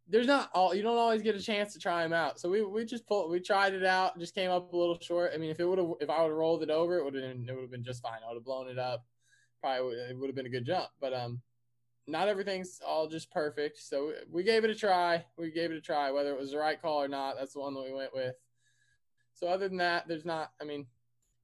there's 0.08 0.26
not 0.26 0.50
all 0.54 0.74
you 0.74 0.82
don't 0.82 0.96
always 0.96 1.22
get 1.22 1.36
a 1.36 1.42
chance 1.42 1.74
to 1.74 1.78
try 1.78 2.02
them 2.02 2.12
out. 2.12 2.40
So 2.40 2.48
we 2.48 2.62
we 2.62 2.84
just 2.84 3.06
pulled 3.06 3.30
we 3.30 3.40
tried 3.40 3.74
it 3.74 3.84
out, 3.84 4.18
just 4.18 4.34
came 4.34 4.50
up 4.50 4.72
a 4.72 4.76
little 4.76 4.98
short. 5.00 5.32
I 5.34 5.36
mean, 5.36 5.50
if 5.50 5.60
it 5.60 5.66
would 5.66 5.78
have 5.78 5.92
if 6.00 6.10
I 6.10 6.22
would 6.22 6.30
have 6.30 6.36
rolled 6.36 6.62
it 6.62 6.70
over, 6.70 6.98
it 6.98 7.04
would 7.04 7.14
have 7.14 7.22
been 7.22 7.46
it 7.48 7.52
would 7.52 7.62
have 7.62 7.70
been 7.70 7.84
just 7.84 8.02
fine. 8.02 8.20
I 8.24 8.28
would 8.28 8.38
have 8.38 8.44
blown 8.44 8.68
it 8.68 8.78
up. 8.78 9.04
Probably 9.60 9.96
it 9.96 10.18
would 10.18 10.28
have 10.28 10.36
been 10.36 10.46
a 10.46 10.50
good 10.50 10.64
jump. 10.64 10.88
But 11.00 11.12
um 11.12 11.42
not 12.08 12.28
everything's 12.28 12.80
all 12.86 13.06
just 13.06 13.30
perfect. 13.30 13.78
So 13.78 14.12
we 14.30 14.42
gave 14.42 14.64
it 14.64 14.70
a 14.70 14.74
try. 14.74 15.24
We 15.36 15.50
gave 15.50 15.70
it 15.70 15.76
a 15.76 15.80
try 15.80 16.10
whether 16.10 16.32
it 16.32 16.40
was 16.40 16.52
the 16.52 16.58
right 16.58 16.80
call 16.80 17.02
or 17.02 17.08
not. 17.08 17.36
That's 17.38 17.52
the 17.52 17.60
one 17.60 17.74
that 17.74 17.84
we 17.84 17.92
went 17.92 18.14
with. 18.14 18.34
So 19.34 19.46
other 19.46 19.68
than 19.68 19.78
that, 19.78 20.08
there's 20.08 20.24
not 20.24 20.50
I 20.60 20.64
mean, 20.64 20.86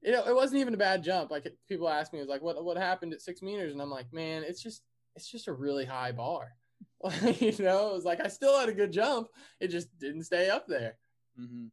it, 0.03 0.13
it 0.15 0.35
wasn't 0.35 0.61
even 0.61 0.75
a 0.75 0.79
bad 0.79 1.05
jump. 1.05 1.31
Like 1.31 1.47
people 1.69 1.89
ask 1.89 2.13
me, 2.13 2.19
it 2.19 2.23
was 2.23 2.29
like, 2.29 2.43
what 2.43 2.65
what 2.65 2.77
happened 2.77 3.13
at 3.13 3.21
six 3.21 3.43
meters? 3.43 3.73
And 3.73 3.83
I'm 3.83 3.91
like, 3.91 4.13
man, 4.13 4.43
it's 4.43 4.63
just 4.63 4.83
it's 5.15 5.31
just 5.31 5.49
a 5.49 5.53
really 5.53 5.85
high 5.85 6.13
bar. 6.13 6.55
you 7.23 7.55
know, 7.59 7.91
it 7.91 7.95
was 7.95 8.05
like 8.05 8.21
I 8.21 8.29
still 8.29 8.59
had 8.59 8.69
a 8.69 8.75
good 8.75 8.93
jump. 8.93 9.29
It 9.61 9.69
just 9.69 9.97
didn't 9.99 10.25
stay 10.25 10.49
up 10.49 10.67
there. 10.67 10.97
Mm-hmm. 11.39 11.67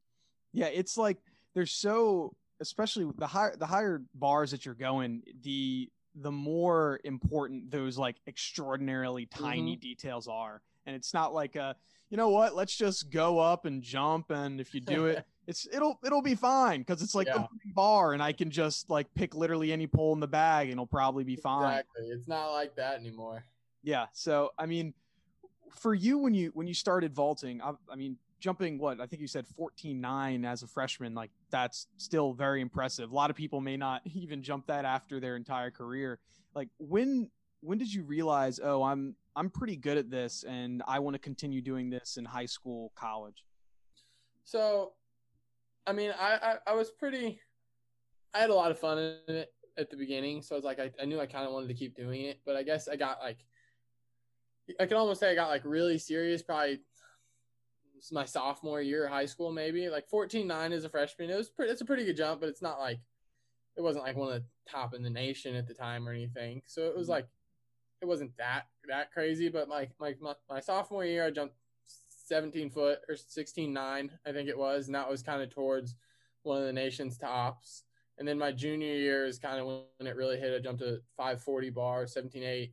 Yeah, 0.53 0.67
it's 0.67 0.97
like 0.97 1.17
they're 1.53 1.65
so, 1.65 2.35
especially 2.59 3.09
the 3.17 3.27
higher 3.27 3.55
the 3.55 3.65
higher 3.65 4.01
bars 4.13 4.51
that 4.51 4.65
you're 4.65 4.75
going, 4.75 5.23
the 5.43 5.89
the 6.15 6.31
more 6.31 6.99
important 7.03 7.71
those 7.71 7.97
like 7.97 8.17
extraordinarily 8.27 9.25
tiny 9.25 9.73
mm-hmm. 9.73 9.81
details 9.81 10.27
are. 10.27 10.61
And 10.85 10.95
it's 10.95 11.13
not 11.13 11.33
like 11.33 11.55
a, 11.55 11.75
you 12.09 12.17
know 12.17 12.29
what, 12.29 12.55
let's 12.55 12.75
just 12.75 13.09
go 13.11 13.39
up 13.39 13.65
and 13.65 13.81
jump, 13.81 14.31
and 14.31 14.59
if 14.59 14.73
you 14.73 14.81
do 14.81 15.05
it, 15.05 15.25
it's 15.47 15.67
it'll 15.71 15.99
it'll 16.03 16.21
be 16.21 16.35
fine 16.35 16.81
because 16.81 17.01
it's 17.01 17.15
like 17.15 17.27
yeah. 17.27 17.43
a 17.43 17.47
bar, 17.73 18.13
and 18.13 18.21
I 18.21 18.33
can 18.33 18.49
just 18.49 18.89
like 18.89 19.13
pick 19.13 19.33
literally 19.33 19.71
any 19.71 19.87
pole 19.87 20.13
in 20.13 20.19
the 20.19 20.27
bag, 20.27 20.65
and 20.65 20.73
it'll 20.73 20.85
probably 20.87 21.23
be 21.23 21.35
fine. 21.37 21.71
Exactly, 21.71 22.07
it's 22.07 22.27
not 22.27 22.51
like 22.51 22.75
that 22.75 22.99
anymore. 22.99 23.45
Yeah, 23.83 24.07
so 24.11 24.51
I 24.57 24.65
mean, 24.65 24.93
for 25.69 25.93
you 25.93 26.17
when 26.17 26.33
you 26.33 26.51
when 26.53 26.67
you 26.67 26.73
started 26.73 27.13
vaulting, 27.13 27.61
I, 27.61 27.73
I 27.89 27.95
mean 27.95 28.17
jumping 28.41 28.77
what 28.77 28.99
I 28.99 29.05
think 29.05 29.21
you 29.21 29.27
said 29.27 29.45
14.9 29.57 30.45
as 30.45 30.63
a 30.63 30.67
freshman, 30.67 31.13
like 31.13 31.29
that's 31.51 31.87
still 31.95 32.33
very 32.33 32.59
impressive. 32.59 33.11
A 33.11 33.15
lot 33.15 33.29
of 33.29 33.37
people 33.37 33.61
may 33.61 33.77
not 33.77 34.01
even 34.13 34.43
jump 34.43 34.67
that 34.67 34.83
after 34.83 35.21
their 35.21 35.37
entire 35.37 35.71
career. 35.71 36.19
Like 36.53 36.67
when 36.79 37.29
when 37.61 37.77
did 37.77 37.93
you 37.93 38.03
realize, 38.03 38.59
oh, 38.61 38.83
I'm 38.83 39.15
I'm 39.35 39.49
pretty 39.49 39.77
good 39.77 39.97
at 39.97 40.09
this 40.09 40.43
and 40.43 40.83
I 40.87 40.99
want 40.99 41.13
to 41.13 41.19
continue 41.19 41.61
doing 41.61 41.89
this 41.89 42.17
in 42.17 42.25
high 42.25 42.47
school, 42.47 42.91
college? 42.95 43.45
So, 44.43 44.93
I 45.87 45.93
mean, 45.93 46.11
I, 46.19 46.57
I, 46.67 46.71
I 46.71 46.73
was 46.73 46.89
pretty, 46.89 47.39
I 48.33 48.39
had 48.39 48.49
a 48.49 48.53
lot 48.53 48.71
of 48.71 48.79
fun 48.79 48.97
in 48.97 49.35
it 49.35 49.53
at 49.77 49.89
the 49.89 49.95
beginning. 49.95 50.41
So 50.41 50.55
I 50.55 50.57
was 50.57 50.65
like, 50.65 50.79
I, 50.79 50.91
I 51.01 51.05
knew 51.05 51.21
I 51.21 51.27
kind 51.27 51.45
of 51.45 51.53
wanted 51.53 51.67
to 51.67 51.75
keep 51.75 51.95
doing 51.95 52.23
it, 52.23 52.41
but 52.45 52.55
I 52.57 52.63
guess 52.63 52.89
I 52.89 52.97
got 52.97 53.19
like 53.21 53.37
I 54.79 54.85
can 54.85 54.97
almost 54.97 55.19
say 55.19 55.31
I 55.31 55.35
got 55.35 55.49
like 55.49 55.63
really 55.65 55.97
serious 55.97 56.41
probably 56.41 56.81
my 58.11 58.25
sophomore 58.25 58.81
year 58.81 59.05
of 59.05 59.11
high 59.11 59.25
school, 59.25 59.51
maybe 59.51 59.89
like 59.89 60.09
14.9 60.09 60.71
as 60.71 60.85
a 60.85 60.89
freshman. 60.89 61.29
It 61.29 61.37
was 61.37 61.49
pretty, 61.49 61.71
it's 61.71 61.81
a 61.81 61.85
pretty 61.85 62.05
good 62.05 62.17
jump, 62.17 62.39
but 62.39 62.49
it's 62.49 62.61
not 62.61 62.79
like, 62.79 62.99
it 63.77 63.81
wasn't 63.81 64.05
like 64.05 64.15
one 64.15 64.29
of 64.29 64.33
the 64.33 64.45
top 64.69 64.93
in 64.93 65.03
the 65.03 65.09
nation 65.09 65.55
at 65.55 65.67
the 65.67 65.73
time 65.73 66.07
or 66.07 66.13
anything. 66.13 66.61
So 66.65 66.83
it 66.83 66.95
was 66.95 67.05
mm-hmm. 67.05 67.11
like, 67.11 67.27
it 68.01 68.07
wasn't 68.07 68.35
that, 68.37 68.63
that 68.87 69.11
crazy, 69.11 69.49
but 69.49 69.69
like 69.69 69.91
my, 69.99 70.15
my, 70.19 70.33
my 70.49 70.59
sophomore 70.59 71.05
year, 71.05 71.25
I 71.25 71.31
jumped 71.31 71.55
17 72.25 72.69
foot 72.69 72.99
or 73.07 73.15
16.9, 73.15 74.09
I 74.25 74.31
think 74.31 74.49
it 74.49 74.57
was. 74.57 74.87
And 74.87 74.95
that 74.95 75.09
was 75.09 75.21
kind 75.21 75.41
of 75.41 75.49
towards 75.49 75.95
one 76.43 76.57
of 76.57 76.65
the 76.65 76.73
nation's 76.73 77.17
tops. 77.17 77.83
And 78.17 78.27
then 78.27 78.37
my 78.37 78.51
junior 78.51 78.93
year 78.93 79.25
is 79.25 79.39
kind 79.39 79.59
of 79.59 79.65
when 79.65 80.07
it 80.07 80.15
really 80.15 80.39
hit. 80.39 80.55
I 80.55 80.59
jumped 80.59 80.81
to 80.81 81.01
540 81.17 81.69
bar, 81.71 82.05
17.8 82.05 82.71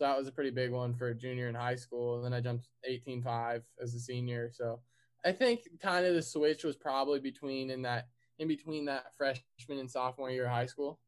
so 0.00 0.06
that 0.06 0.16
was 0.16 0.26
a 0.26 0.32
pretty 0.32 0.48
big 0.48 0.70
one 0.70 0.94
for 0.94 1.08
a 1.08 1.14
junior 1.14 1.50
in 1.50 1.54
high 1.54 1.74
school. 1.74 2.16
And 2.16 2.24
then 2.24 2.32
I 2.32 2.40
jumped 2.40 2.68
18.5 2.88 3.60
as 3.82 3.94
a 3.94 4.00
senior. 4.00 4.50
So 4.50 4.80
I 5.26 5.32
think 5.32 5.68
kind 5.78 6.06
of 6.06 6.14
the 6.14 6.22
switch 6.22 6.64
was 6.64 6.74
probably 6.74 7.20
between 7.20 7.68
in 7.68 7.82
that 7.82 8.08
in 8.38 8.48
between 8.48 8.86
that 8.86 9.14
freshman 9.14 9.78
and 9.78 9.90
sophomore 9.90 10.30
year 10.30 10.46
of 10.46 10.52
high 10.52 10.64
school. 10.64 10.98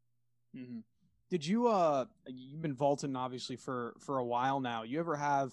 Mm-hmm. 0.54 0.80
Did 1.30 1.46
you 1.46 1.68
uh 1.68 2.04
you've 2.26 2.60
been 2.60 2.74
vaulting 2.74 3.16
obviously 3.16 3.56
for 3.56 3.94
for 3.98 4.18
a 4.18 4.24
while 4.24 4.60
now. 4.60 4.82
You 4.82 5.00
ever 5.00 5.16
have 5.16 5.52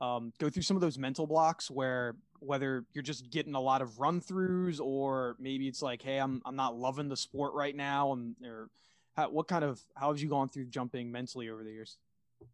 um, 0.00 0.32
go 0.40 0.50
through 0.50 0.64
some 0.64 0.76
of 0.76 0.80
those 0.80 0.98
mental 0.98 1.28
blocks 1.28 1.70
where 1.70 2.16
whether 2.40 2.84
you're 2.94 3.04
just 3.04 3.30
getting 3.30 3.54
a 3.54 3.60
lot 3.60 3.80
of 3.80 4.00
run 4.00 4.20
throughs 4.20 4.80
or 4.80 5.36
maybe 5.38 5.68
it's 5.68 5.82
like, 5.82 6.02
hey, 6.02 6.18
I'm 6.18 6.42
I'm 6.44 6.56
not 6.56 6.76
loving 6.76 7.08
the 7.08 7.16
sport 7.16 7.54
right 7.54 7.76
now, 7.76 8.12
and 8.12 8.34
or 8.44 8.70
how, 9.14 9.30
what 9.30 9.46
kind 9.46 9.62
of 9.62 9.80
how 9.94 10.08
have 10.08 10.18
you 10.18 10.28
gone 10.28 10.48
through 10.48 10.64
jumping 10.64 11.12
mentally 11.12 11.48
over 11.48 11.62
the 11.62 11.70
years? 11.70 11.98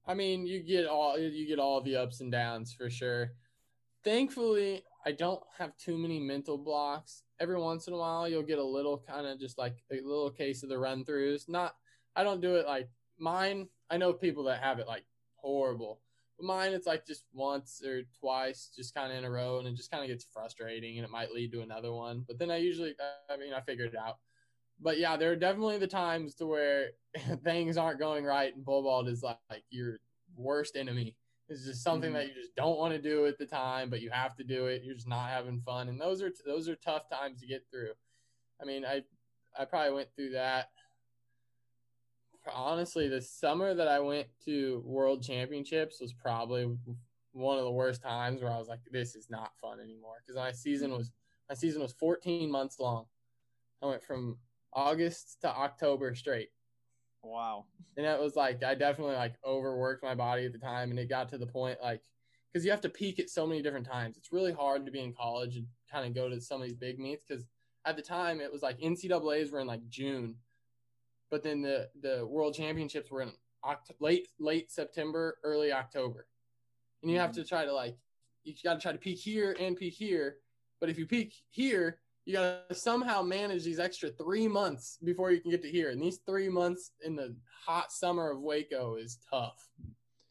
I 0.07 0.14
mean, 0.14 0.46
you 0.46 0.62
get 0.62 0.87
all 0.87 1.18
you 1.18 1.46
get 1.46 1.59
all 1.59 1.81
the 1.81 1.96
ups 1.96 2.20
and 2.20 2.33
downs 2.33 2.72
for 2.72 2.90
sure. 2.90 3.33
Thankfully, 4.05 4.85
I 5.05 5.12
don't 5.12 5.42
have 5.59 5.77
too 5.77 5.98
many 5.98 6.18
mental 6.18 6.59
blocks. 6.59 7.22
Every 7.40 7.59
once 7.59 7.87
in 7.87 7.94
a 7.94 7.96
while, 7.96 8.29
you'll 8.29 8.42
get 8.42 8.59
a 8.59 8.64
little 8.64 8.98
kind 8.98 9.27
of 9.27 9.38
just 9.38 9.59
like 9.59 9.77
a 9.90 9.96
little 9.96 10.31
case 10.31 10.62
of 10.62 10.68
the 10.68 10.79
run 10.79 11.05
throughs. 11.05 11.48
Not, 11.48 11.74
I 12.16 12.22
don't 12.24 12.40
do 12.40 12.57
it 12.57 12.66
like 12.66 12.88
mine. 13.18 13.68
I 13.90 13.96
know 13.96 14.12
people 14.12 14.44
that 14.44 14.62
have 14.62 14.79
it 14.79 14.87
like 14.87 15.05
horrible. 15.37 16.01
But 16.37 16.46
mine, 16.46 16.72
it's 16.72 16.87
like 16.87 17.07
just 17.07 17.24
once 17.33 17.83
or 17.85 18.03
twice, 18.20 18.70
just 18.74 18.94
kind 18.94 19.12
of 19.12 19.18
in 19.18 19.24
a 19.24 19.31
row, 19.31 19.59
and 19.59 19.66
it 19.66 19.77
just 19.77 19.90
kind 19.90 20.05
of 20.05 20.09
gets 20.09 20.27
frustrating, 20.33 20.98
and 20.98 21.05
it 21.05 21.11
might 21.11 21.33
lead 21.33 21.53
to 21.53 21.62
another 21.62 21.92
one. 21.92 22.24
But 22.27 22.38
then 22.38 22.51
I 22.51 22.59
usually, 22.59 22.94
I 23.29 23.37
mean, 23.37 23.53
I 23.53 23.61
figure 23.61 23.87
it 23.87 23.96
out 23.96 24.18
but 24.80 24.98
yeah, 24.98 25.16
there 25.16 25.32
are 25.32 25.36
definitely 25.36 25.78
the 25.78 25.86
times 25.86 26.34
to 26.34 26.46
where 26.46 26.90
things 27.44 27.76
aren't 27.76 27.98
going 27.98 28.24
right, 28.24 28.54
and 28.54 28.64
vault 28.64 29.08
is 29.08 29.22
like, 29.22 29.38
like 29.50 29.64
your 29.70 29.98
worst 30.36 30.76
enemy. 30.76 31.16
It's 31.48 31.64
just 31.64 31.82
something 31.82 32.10
mm-hmm. 32.10 32.18
that 32.18 32.28
you 32.28 32.34
just 32.34 32.54
don't 32.54 32.76
want 32.76 32.92
to 32.92 33.00
do 33.00 33.26
at 33.26 33.38
the 33.38 33.46
time, 33.46 33.88
but 33.88 34.02
you 34.02 34.10
have 34.10 34.36
to 34.36 34.44
do 34.44 34.66
it. 34.66 34.82
You're 34.84 34.94
just 34.94 35.08
not 35.08 35.30
having 35.30 35.60
fun, 35.60 35.88
and 35.88 36.00
those 36.00 36.22
are 36.22 36.30
those 36.44 36.68
are 36.68 36.76
tough 36.76 37.08
times 37.10 37.40
to 37.40 37.46
get 37.46 37.64
through. 37.70 37.92
I 38.60 38.66
mean, 38.66 38.84
I 38.84 39.02
I 39.58 39.64
probably 39.64 39.94
went 39.94 40.08
through 40.14 40.30
that. 40.30 40.70
Honestly, 42.52 43.08
the 43.08 43.20
summer 43.20 43.74
that 43.74 43.88
I 43.88 44.00
went 44.00 44.28
to 44.44 44.82
World 44.84 45.22
Championships 45.22 46.00
was 46.00 46.12
probably 46.12 46.76
one 47.32 47.58
of 47.58 47.64
the 47.64 47.70
worst 47.70 48.02
times 48.02 48.42
where 48.42 48.52
I 48.52 48.58
was 48.58 48.68
like, 48.68 48.80
"This 48.90 49.14
is 49.14 49.28
not 49.30 49.52
fun 49.60 49.80
anymore." 49.80 50.16
Because 50.20 50.36
my 50.36 50.52
season 50.52 50.92
was 50.92 51.10
my 51.48 51.54
season 51.54 51.80
was 51.80 51.92
14 51.94 52.50
months 52.50 52.78
long. 52.78 53.06
I 53.82 53.86
went 53.86 54.02
from 54.02 54.36
August 54.72 55.38
to 55.42 55.48
October 55.48 56.14
straight. 56.14 56.50
Wow. 57.22 57.64
And 57.96 58.07
it 58.07 58.20
was 58.20 58.37
like 58.37 58.62
I 58.62 58.74
definitely 58.74 59.16
like 59.16 59.35
overworked 59.44 60.02
my 60.02 60.14
body 60.14 60.46
at 60.46 60.52
the 60.52 60.59
time 60.59 60.90
and 60.90 60.98
it 60.98 61.09
got 61.09 61.28
to 61.31 61.38
the 61.38 61.46
point 61.46 61.78
like 61.83 62.00
because 62.52 62.64
you 62.64 62.70
have 62.70 62.81
to 62.83 62.88
peak 62.88 63.18
at 63.18 63.28
so 63.28 63.46
many 63.46 63.62
different 63.62 63.87
times. 63.87 64.16
It's 64.16 64.33
really 64.33 64.52
hard 64.52 64.87
to 64.87 64.92
be 64.92 65.00
in 65.00 65.12
college 65.12 65.57
and 65.57 65.66
kind 65.90 66.07
of 66.07 66.14
go 66.14 66.28
to 66.28 66.40
some 66.40 66.62
of 66.62 66.68
these 66.68 66.76
big 66.76 66.98
meets 66.98 67.24
because 67.26 67.44
at 67.85 67.96
the 67.96 68.02
time 68.02 68.40
it 68.40 68.52
was 68.52 68.62
like 68.62 68.78
NCAA's 68.78 69.50
were 69.50 69.61
in 69.61 69.66
like 69.66 69.87
June, 69.88 70.37
but 71.31 71.42
then 71.42 71.62
the 71.62 71.88
the 72.00 72.26
World 72.26 72.54
Championships 72.54 73.11
were 73.11 73.22
in 73.22 73.33
Oct- 73.64 73.94
late 74.00 74.28
late 74.38 74.70
September, 74.70 75.38
early 75.42 75.72
October, 75.72 76.26
and 77.02 77.11
you 77.11 77.18
have 77.18 77.31
mm-hmm. 77.31 77.42
to 77.42 77.48
try 77.48 77.64
to 77.64 77.72
like 77.72 77.96
you 78.44 78.54
got 78.64 78.74
to 78.74 78.81
try 78.81 78.92
to 78.92 78.98
peak 78.98 79.18
here 79.18 79.57
and 79.59 79.76
peak 79.76 79.94
here. 79.94 80.37
But 80.81 80.90
if 80.90 80.98
you 80.98 81.07
peak 81.07 81.35
here, 81.50 81.98
you 82.28 82.34
got 82.34 82.68
to 82.68 82.74
somehow 82.74 83.22
manage 83.22 83.64
these 83.64 83.80
extra 83.80 84.10
three 84.10 84.46
months 84.46 84.98
before 85.02 85.32
you 85.32 85.40
can 85.40 85.50
get 85.50 85.62
to 85.62 85.70
here. 85.70 85.88
And 85.88 86.00
these 86.00 86.20
three 86.26 86.50
months 86.50 86.90
in 87.02 87.16
the 87.16 87.34
hot 87.64 87.90
summer 87.90 88.30
of 88.30 88.42
Waco 88.42 88.96
is 88.96 89.16
tough. 89.32 89.66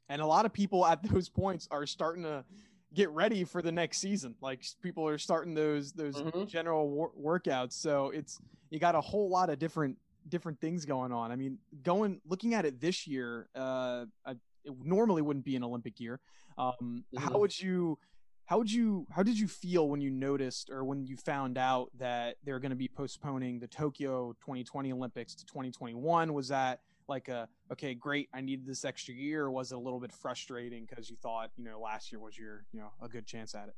And 0.08 0.22
a 0.22 0.26
lot 0.26 0.46
of 0.46 0.54
people 0.54 0.86
at 0.86 1.02
those 1.12 1.28
points 1.28 1.68
are 1.72 1.88
starting 1.88 2.22
to 2.22 2.46
get 2.94 3.10
ready 3.10 3.44
for 3.44 3.64
the 3.64 3.72
next 3.72 3.98
season. 3.98 4.36
Like 4.42 4.64
people 4.84 5.08
are 5.08 5.18
starting 5.18 5.56
those 5.56 5.92
those 5.92 6.18
mm-hmm. 6.18 6.46
general 6.46 6.88
wor- 6.88 7.14
workouts. 7.20 7.74
So 7.74 8.12
it's 8.12 8.40
you 8.70 8.78
got 8.78 8.94
a 8.94 9.02
whole 9.02 9.28
lot 9.28 9.50
of 9.50 9.58
different 9.58 9.98
different 10.30 10.62
things 10.62 10.86
going 10.86 11.12
on. 11.12 11.32
I 11.32 11.36
mean, 11.36 11.58
going 11.82 12.22
looking 12.28 12.54
at 12.54 12.64
it 12.64 12.80
this 12.80 13.08
year, 13.08 13.50
uh, 13.56 14.06
it 14.28 14.76
normally 14.84 15.24
wouldn't 15.24 15.46
be 15.46 15.56
an 15.56 15.64
Olympic 15.64 16.00
year. 16.00 16.20
Um, 16.60 16.74
mm-hmm. 17.12 17.18
How 17.18 17.40
would 17.40 17.60
you? 17.60 17.98
How 18.48 18.58
would 18.58 18.72
you? 18.72 19.06
How 19.12 19.24
did 19.24 19.38
you 19.38 19.48
feel 19.48 19.90
when 19.90 20.00
you 20.00 20.10
noticed 20.10 20.70
or 20.70 20.86
when 20.86 21.06
you 21.06 21.18
found 21.18 21.58
out 21.58 21.92
that 22.00 22.38
they're 22.46 22.60
going 22.60 22.72
to 22.72 22.78
be 22.78 22.88
postponing 22.88 23.60
the 23.60 23.68
Tokyo 23.68 24.34
2020 24.40 24.94
Olympics 24.94 25.36
to 25.36 25.46
2021? 25.46 26.34
Was 26.34 26.48
that 26.48 26.80
like 27.10 27.28
a 27.28 27.50
okay, 27.74 27.94
great, 27.94 28.30
I 28.34 28.40
needed 28.40 28.66
this 28.66 28.86
extra 28.86 29.14
year, 29.14 29.44
or 29.44 29.52
was 29.52 29.74
it 29.74 29.76
a 29.76 29.80
little 29.80 30.00
bit 30.00 30.14
frustrating 30.14 30.88
because 30.90 31.10
you 31.10 31.18
thought 31.22 31.52
you 31.58 31.66
know 31.66 31.78
last 31.82 32.10
year 32.10 32.22
was 32.22 32.38
your 32.38 32.64
you 32.72 32.80
know 32.80 32.92
a 33.02 33.10
good 33.10 33.26
chance 33.26 33.54
at 33.54 33.68
it? 33.68 33.76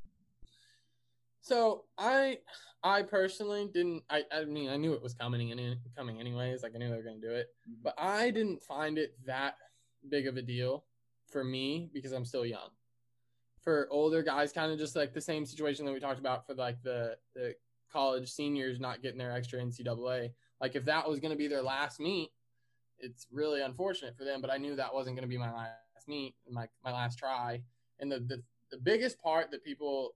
So 1.40 1.86
I, 1.98 2.38
I 2.84 3.02
personally 3.02 3.68
didn't. 3.74 4.04
I, 4.08 4.22
I 4.30 4.44
mean, 4.44 4.70
I 4.70 4.76
knew 4.76 4.92
it 4.92 5.02
was 5.02 5.14
coming 5.14 5.50
and 5.50 5.78
coming 5.96 6.20
anyways. 6.20 6.62
Like 6.62 6.72
I 6.76 6.78
knew 6.78 6.90
they 6.90 6.96
were 6.96 7.02
going 7.02 7.20
to 7.20 7.28
do 7.28 7.34
it, 7.34 7.48
mm-hmm. 7.68 7.80
but 7.82 7.94
I 7.98 8.30
didn't 8.30 8.62
find 8.62 8.98
it 8.98 9.16
that 9.26 9.56
big 10.08 10.28
of 10.28 10.36
a 10.36 10.42
deal 10.42 10.84
for 11.26 11.42
me 11.42 11.90
because 11.92 12.12
I'm 12.12 12.24
still 12.24 12.46
young. 12.46 12.70
For 13.62 13.88
older 13.90 14.22
guys, 14.22 14.52
kind 14.52 14.72
of 14.72 14.78
just 14.78 14.96
like 14.96 15.12
the 15.12 15.20
same 15.20 15.44
situation 15.44 15.84
that 15.84 15.92
we 15.92 16.00
talked 16.00 16.18
about 16.18 16.46
for 16.46 16.54
like 16.54 16.82
the 16.82 17.16
the 17.34 17.54
college 17.92 18.30
seniors 18.30 18.80
not 18.80 19.02
getting 19.02 19.18
their 19.18 19.32
extra 19.32 19.60
NCAA. 19.60 20.30
Like 20.60 20.76
if 20.76 20.84
that 20.86 21.08
was 21.08 21.20
going 21.20 21.32
to 21.32 21.36
be 21.36 21.48
their 21.48 21.62
last 21.62 22.00
meet, 22.00 22.30
it's 22.98 23.26
really 23.32 23.62
unfortunate 23.62 24.16
for 24.16 24.24
them. 24.24 24.40
But 24.40 24.50
I 24.50 24.56
knew 24.56 24.76
that 24.76 24.94
wasn't 24.94 25.16
going 25.16 25.28
to 25.28 25.28
be 25.28 25.38
my 25.38 25.52
last 25.52 25.76
meet, 26.08 26.34
my 26.50 26.68
my 26.84 26.92
last 26.92 27.18
try. 27.18 27.62
And 27.98 28.10
the 28.10 28.20
the, 28.20 28.42
the 28.70 28.78
biggest 28.78 29.20
part 29.20 29.50
that 29.50 29.64
people 29.64 30.14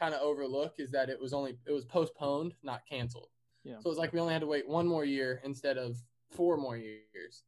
kind 0.00 0.14
of 0.14 0.20
overlook 0.20 0.74
is 0.78 0.90
that 0.92 1.08
it 1.08 1.20
was 1.20 1.32
only 1.32 1.58
it 1.66 1.72
was 1.72 1.84
postponed, 1.84 2.54
not 2.62 2.82
canceled. 2.88 3.28
Yeah. 3.64 3.76
So 3.80 3.90
it's 3.90 3.98
like 3.98 4.12
we 4.12 4.20
only 4.20 4.32
had 4.32 4.40
to 4.42 4.46
wait 4.46 4.68
one 4.68 4.86
more 4.86 5.04
year 5.04 5.40
instead 5.44 5.76
of 5.76 5.96
four 6.30 6.56
more 6.56 6.76
years. 6.76 7.42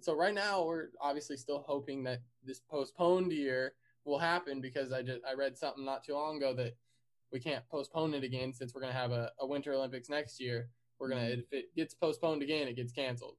So 0.00 0.14
right 0.14 0.34
now 0.34 0.64
we're 0.64 0.88
obviously 1.00 1.36
still 1.36 1.64
hoping 1.66 2.04
that 2.04 2.20
this 2.44 2.60
postponed 2.60 3.32
year 3.32 3.72
will 4.08 4.18
happen 4.18 4.60
because 4.60 4.92
I 4.92 5.02
just 5.02 5.20
I 5.28 5.34
read 5.34 5.56
something 5.56 5.84
not 5.84 6.04
too 6.04 6.14
long 6.14 6.36
ago 6.38 6.54
that 6.54 6.76
we 7.32 7.40
can't 7.40 7.66
postpone 7.68 8.14
it 8.14 8.24
again 8.24 8.52
since 8.52 8.74
we're 8.74 8.80
gonna 8.80 8.92
have 8.92 9.12
a, 9.12 9.30
a 9.40 9.46
Winter 9.46 9.74
Olympics 9.74 10.08
next 10.08 10.40
year. 10.40 10.70
We're 10.98 11.08
gonna 11.10 11.20
mm-hmm. 11.22 11.40
if 11.40 11.52
it 11.52 11.76
gets 11.76 11.94
postponed 11.94 12.42
again, 12.42 12.68
it 12.68 12.76
gets 12.76 12.92
canceled. 12.92 13.36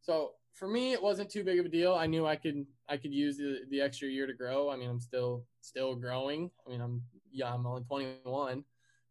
So 0.00 0.32
for 0.54 0.68
me, 0.68 0.92
it 0.92 1.02
wasn't 1.02 1.30
too 1.30 1.44
big 1.44 1.58
of 1.58 1.66
a 1.66 1.68
deal. 1.68 1.94
I 1.94 2.06
knew 2.06 2.26
I 2.26 2.36
could 2.36 2.66
I 2.88 2.96
could 2.96 3.12
use 3.12 3.36
the, 3.36 3.60
the 3.70 3.80
extra 3.80 4.08
year 4.08 4.26
to 4.26 4.32
grow. 4.32 4.70
I 4.70 4.76
mean, 4.76 4.88
I'm 4.88 5.00
still 5.00 5.44
still 5.60 5.94
growing. 5.94 6.50
I 6.66 6.70
mean, 6.70 6.80
I'm 6.80 7.02
yeah, 7.30 7.52
I'm 7.52 7.66
only 7.66 7.82
21, 7.82 8.64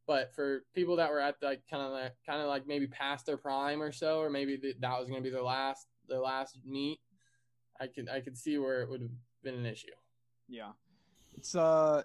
but 0.07 0.33
for 0.33 0.63
people 0.73 0.95
that 0.95 1.11
were 1.11 1.19
at 1.19 1.35
like 1.41 1.61
kind 1.69 1.83
of 1.83 1.91
like 1.91 2.13
kind 2.25 2.41
of 2.41 2.47
like 2.47 2.65
maybe 2.65 2.87
past 2.87 3.27
their 3.27 3.37
prime 3.37 3.81
or 3.81 3.91
so, 3.91 4.19
or 4.19 4.29
maybe 4.29 4.57
the, 4.57 4.73
that 4.79 4.99
was 4.99 5.07
going 5.07 5.21
to 5.21 5.23
be 5.23 5.33
their 5.33 5.43
last 5.43 5.87
their 6.07 6.19
last 6.19 6.57
meet, 6.65 6.99
I 7.79 7.87
could 7.87 8.09
I 8.09 8.21
could 8.21 8.37
see 8.37 8.57
where 8.57 8.81
it 8.81 8.89
would 8.89 9.01
have 9.01 9.11
been 9.43 9.55
an 9.55 9.65
issue. 9.65 9.87
Yeah, 10.47 10.71
it's 11.37 11.55
uh 11.55 12.03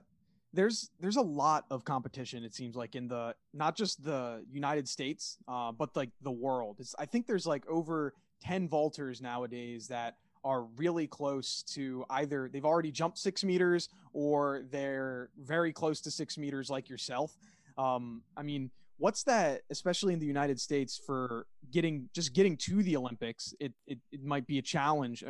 there's 0.53 0.91
there's 0.99 1.17
a 1.17 1.23
lot 1.23 1.65
of 1.71 1.85
competition 1.85 2.45
it 2.45 2.55
seems 2.55 2.75
like 2.75 2.97
in 2.97 3.09
the 3.09 3.35
not 3.55 3.77
just 3.77 4.03
the 4.03 4.45
United 4.51 4.89
States 4.89 5.39
uh, 5.49 5.71
but 5.73 5.95
like 5.97 6.11
the 6.23 6.31
world. 6.31 6.77
It's 6.81 6.95
I 6.99 7.07
think 7.07 7.27
there's 7.27 7.47
like 7.47 7.67
over 7.69 8.15
10 8.43 8.69
vaulters 8.69 9.21
nowadays 9.23 9.89
that 9.89 10.17
are 10.43 10.65
really 10.77 11.07
close 11.07 11.63
to 11.63 12.05
either 12.11 12.49
they've 12.53 12.65
already 12.65 12.91
jumped 12.91 13.19
six 13.19 13.45
meters 13.45 13.89
or 14.13 14.63
they're 14.71 15.29
very 15.39 15.73
close 15.73 16.01
to 16.01 16.11
six 16.11 16.39
meters 16.39 16.71
like 16.71 16.89
yourself. 16.89 17.37
Um, 17.77 18.23
I 18.37 18.43
mean, 18.43 18.71
what's 18.97 19.23
that, 19.25 19.63
especially 19.71 20.15
in 20.15 20.19
the 20.19 20.27
United 20.27 20.61
States, 20.61 21.01
for 21.05 21.47
getting 21.71 22.09
just 22.15 22.33
getting 22.33 22.57
to 22.59 22.83
the 22.83 22.97
Olympics? 22.97 23.55
It 23.61 23.73
it, 23.87 23.99
it 24.11 24.25
might 24.25 24.47
be 24.47 24.59
a 24.59 24.63
challenge. 24.63 25.23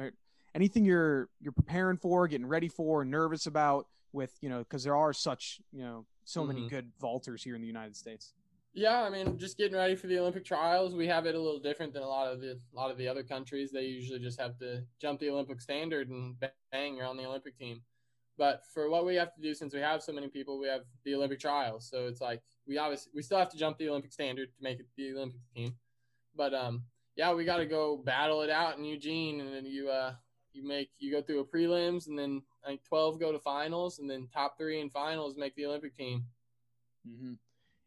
Or 0.55 0.57
anything 0.57 0.85
you're 0.85 1.29
you're 1.41 1.53
preparing 1.53 1.97
for, 1.97 2.27
getting 2.29 2.47
ready 2.47 2.69
for, 2.69 3.05
nervous 3.05 3.47
about 3.47 3.87
with 4.13 4.33
you 4.41 4.49
know 4.49 4.59
because 4.59 4.85
there 4.85 4.97
are 4.97 5.13
such 5.13 5.61
you 5.73 5.83
know 5.83 6.07
so 6.25 6.41
mm-hmm. 6.41 6.55
many 6.55 6.69
good 6.69 6.91
vaulters 7.01 7.43
here 7.43 7.55
in 7.55 7.61
the 7.61 7.67
United 7.67 7.97
States. 7.97 8.35
Yeah, 8.73 9.03
I 9.03 9.11
mean, 9.11 9.37
just 9.37 9.59
getting 9.59 9.77
ready 9.77 9.97
for 9.97 10.07
the 10.07 10.19
Olympic 10.19 10.45
trials. 10.45 10.95
We 10.95 11.09
have 11.09 11.27
it 11.27 11.35
a 11.35 11.41
little 11.41 11.59
different 11.59 11.93
than 11.93 12.03
a 12.05 12.09
lot 12.09 12.33
of 12.33 12.41
the 12.41 12.53
a 12.53 12.77
lot 12.77 12.91
of 12.91 12.99
the 12.99 13.09
other 13.09 13.25
countries. 13.25 13.73
They 13.73 13.83
usually 13.83 14.21
just 14.21 14.41
have 14.41 14.57
to 14.59 14.85
jump 15.01 15.21
the 15.21 15.31
Olympic 15.31 15.61
standard 15.61 16.09
and 16.09 16.37
bang, 16.71 16.97
you're 16.97 17.07
on 17.07 17.17
the 17.17 17.27
Olympic 17.27 17.59
team. 17.59 17.83
But 18.39 18.63
for 18.73 18.89
what 18.89 19.05
we 19.05 19.17
have 19.17 19.35
to 19.35 19.41
do, 19.41 19.55
since 19.55 19.75
we 19.75 19.81
have 19.81 20.03
so 20.03 20.13
many 20.13 20.29
people, 20.29 20.59
we 20.59 20.69
have 20.69 20.83
the 21.05 21.15
Olympic 21.15 21.41
trials. 21.41 21.89
So 21.91 22.07
it's 22.07 22.21
like 22.21 22.43
we 22.67 22.79
obviously 22.79 23.11
we 23.15 23.23
still 23.23 23.39
have 23.39 23.51
to 23.51 23.59
jump 23.59 23.77
the 23.77 23.89
Olympic 23.89 24.13
standard 24.13 24.49
to 24.55 24.63
make 24.63 24.79
it 24.79 24.87
the 24.97 25.13
Olympic 25.13 25.41
team. 25.55 25.75
But 26.37 26.55
um, 26.55 26.85
yeah, 27.17 27.35
we 27.35 27.45
got 27.45 27.57
to 27.57 27.67
go 27.67 27.97
battle 27.97 28.43
it 28.43 28.51
out 28.51 28.79
in 28.79 28.85
Eugene, 28.85 29.41
and 29.41 29.53
then 29.53 29.67
you 29.67 29.91
uh 29.91 30.15
you 30.53 30.67
make 30.67 30.91
you 30.99 31.13
go 31.13 31.23
through 31.23 31.41
a 31.41 31.45
prelims, 31.45 32.09
and 32.09 32.19
then 32.19 32.43
like 32.67 32.83
twelve 32.85 33.21
go 33.21 33.33
to 33.33 33.39
finals, 33.39 33.99
and 33.99 34.11
then 34.11 34.29
top 34.33 34.57
three 34.59 34.81
in 34.81 34.91
finals 34.91 35.37
make 35.37 35.55
the 35.55 35.67
Olympic 35.67 35.97
team. 35.97 36.25
Mm-hmm. 37.09 37.33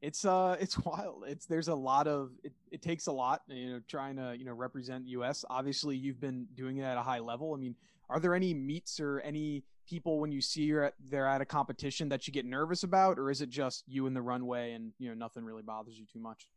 It's 0.02 0.26
uh 0.26 0.58
it's 0.60 0.78
wild. 0.86 1.24
It's 1.28 1.46
there's 1.46 1.70
a 1.70 1.76
lot 1.76 2.08
of 2.08 2.32
it, 2.44 2.52
it 2.72 2.82
takes 2.82 3.08
a 3.08 3.12
lot 3.12 3.42
you 3.48 3.72
know 3.72 3.82
trying 3.88 4.18
to 4.18 4.36
you 4.38 4.46
know 4.46 4.54
represent 4.54 5.08
us 5.08 5.46
obviously 5.50 5.96
you've 5.96 6.20
been 6.20 6.46
doing 6.56 6.78
it 6.78 6.84
at 6.84 6.98
a 6.98 7.02
high 7.02 7.20
level. 7.20 7.54
I 7.54 7.58
mean 7.58 7.76
are 8.10 8.20
there 8.20 8.36
any 8.36 8.54
meets 8.54 9.00
or 9.00 9.22
any 9.22 9.64
people 9.88 10.20
when 10.20 10.32
you 10.32 10.42
see 10.42 10.62
you're 10.64 10.84
at, 10.84 10.94
they're 11.10 11.28
at 11.28 11.42
a 11.42 11.46
competition 11.46 12.10
that 12.10 12.28
you 12.28 12.34
get 12.34 12.46
nervous 12.46 12.84
about 12.84 13.18
or 13.18 13.32
is 13.32 13.42
it 13.42 13.50
just 13.50 13.84
you 13.88 14.06
in 14.06 14.14
the 14.14 14.22
runway 14.22 14.74
and 14.74 14.92
you 15.00 15.10
know 15.10 15.16
nothing 15.16 15.44
really 15.44 15.64
bothers 15.64 15.98
you 15.98 16.06
too 16.12 16.20
much? 16.20 16.48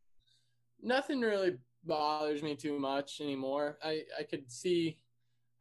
Nothing 0.83 1.21
really 1.21 1.57
bothers 1.85 2.43
me 2.43 2.57
too 2.57 2.79
much 2.79 3.21
anymore. 3.21 3.79
I 3.83 4.03
i 4.19 4.25
could 4.25 4.51
see 4.51 4.99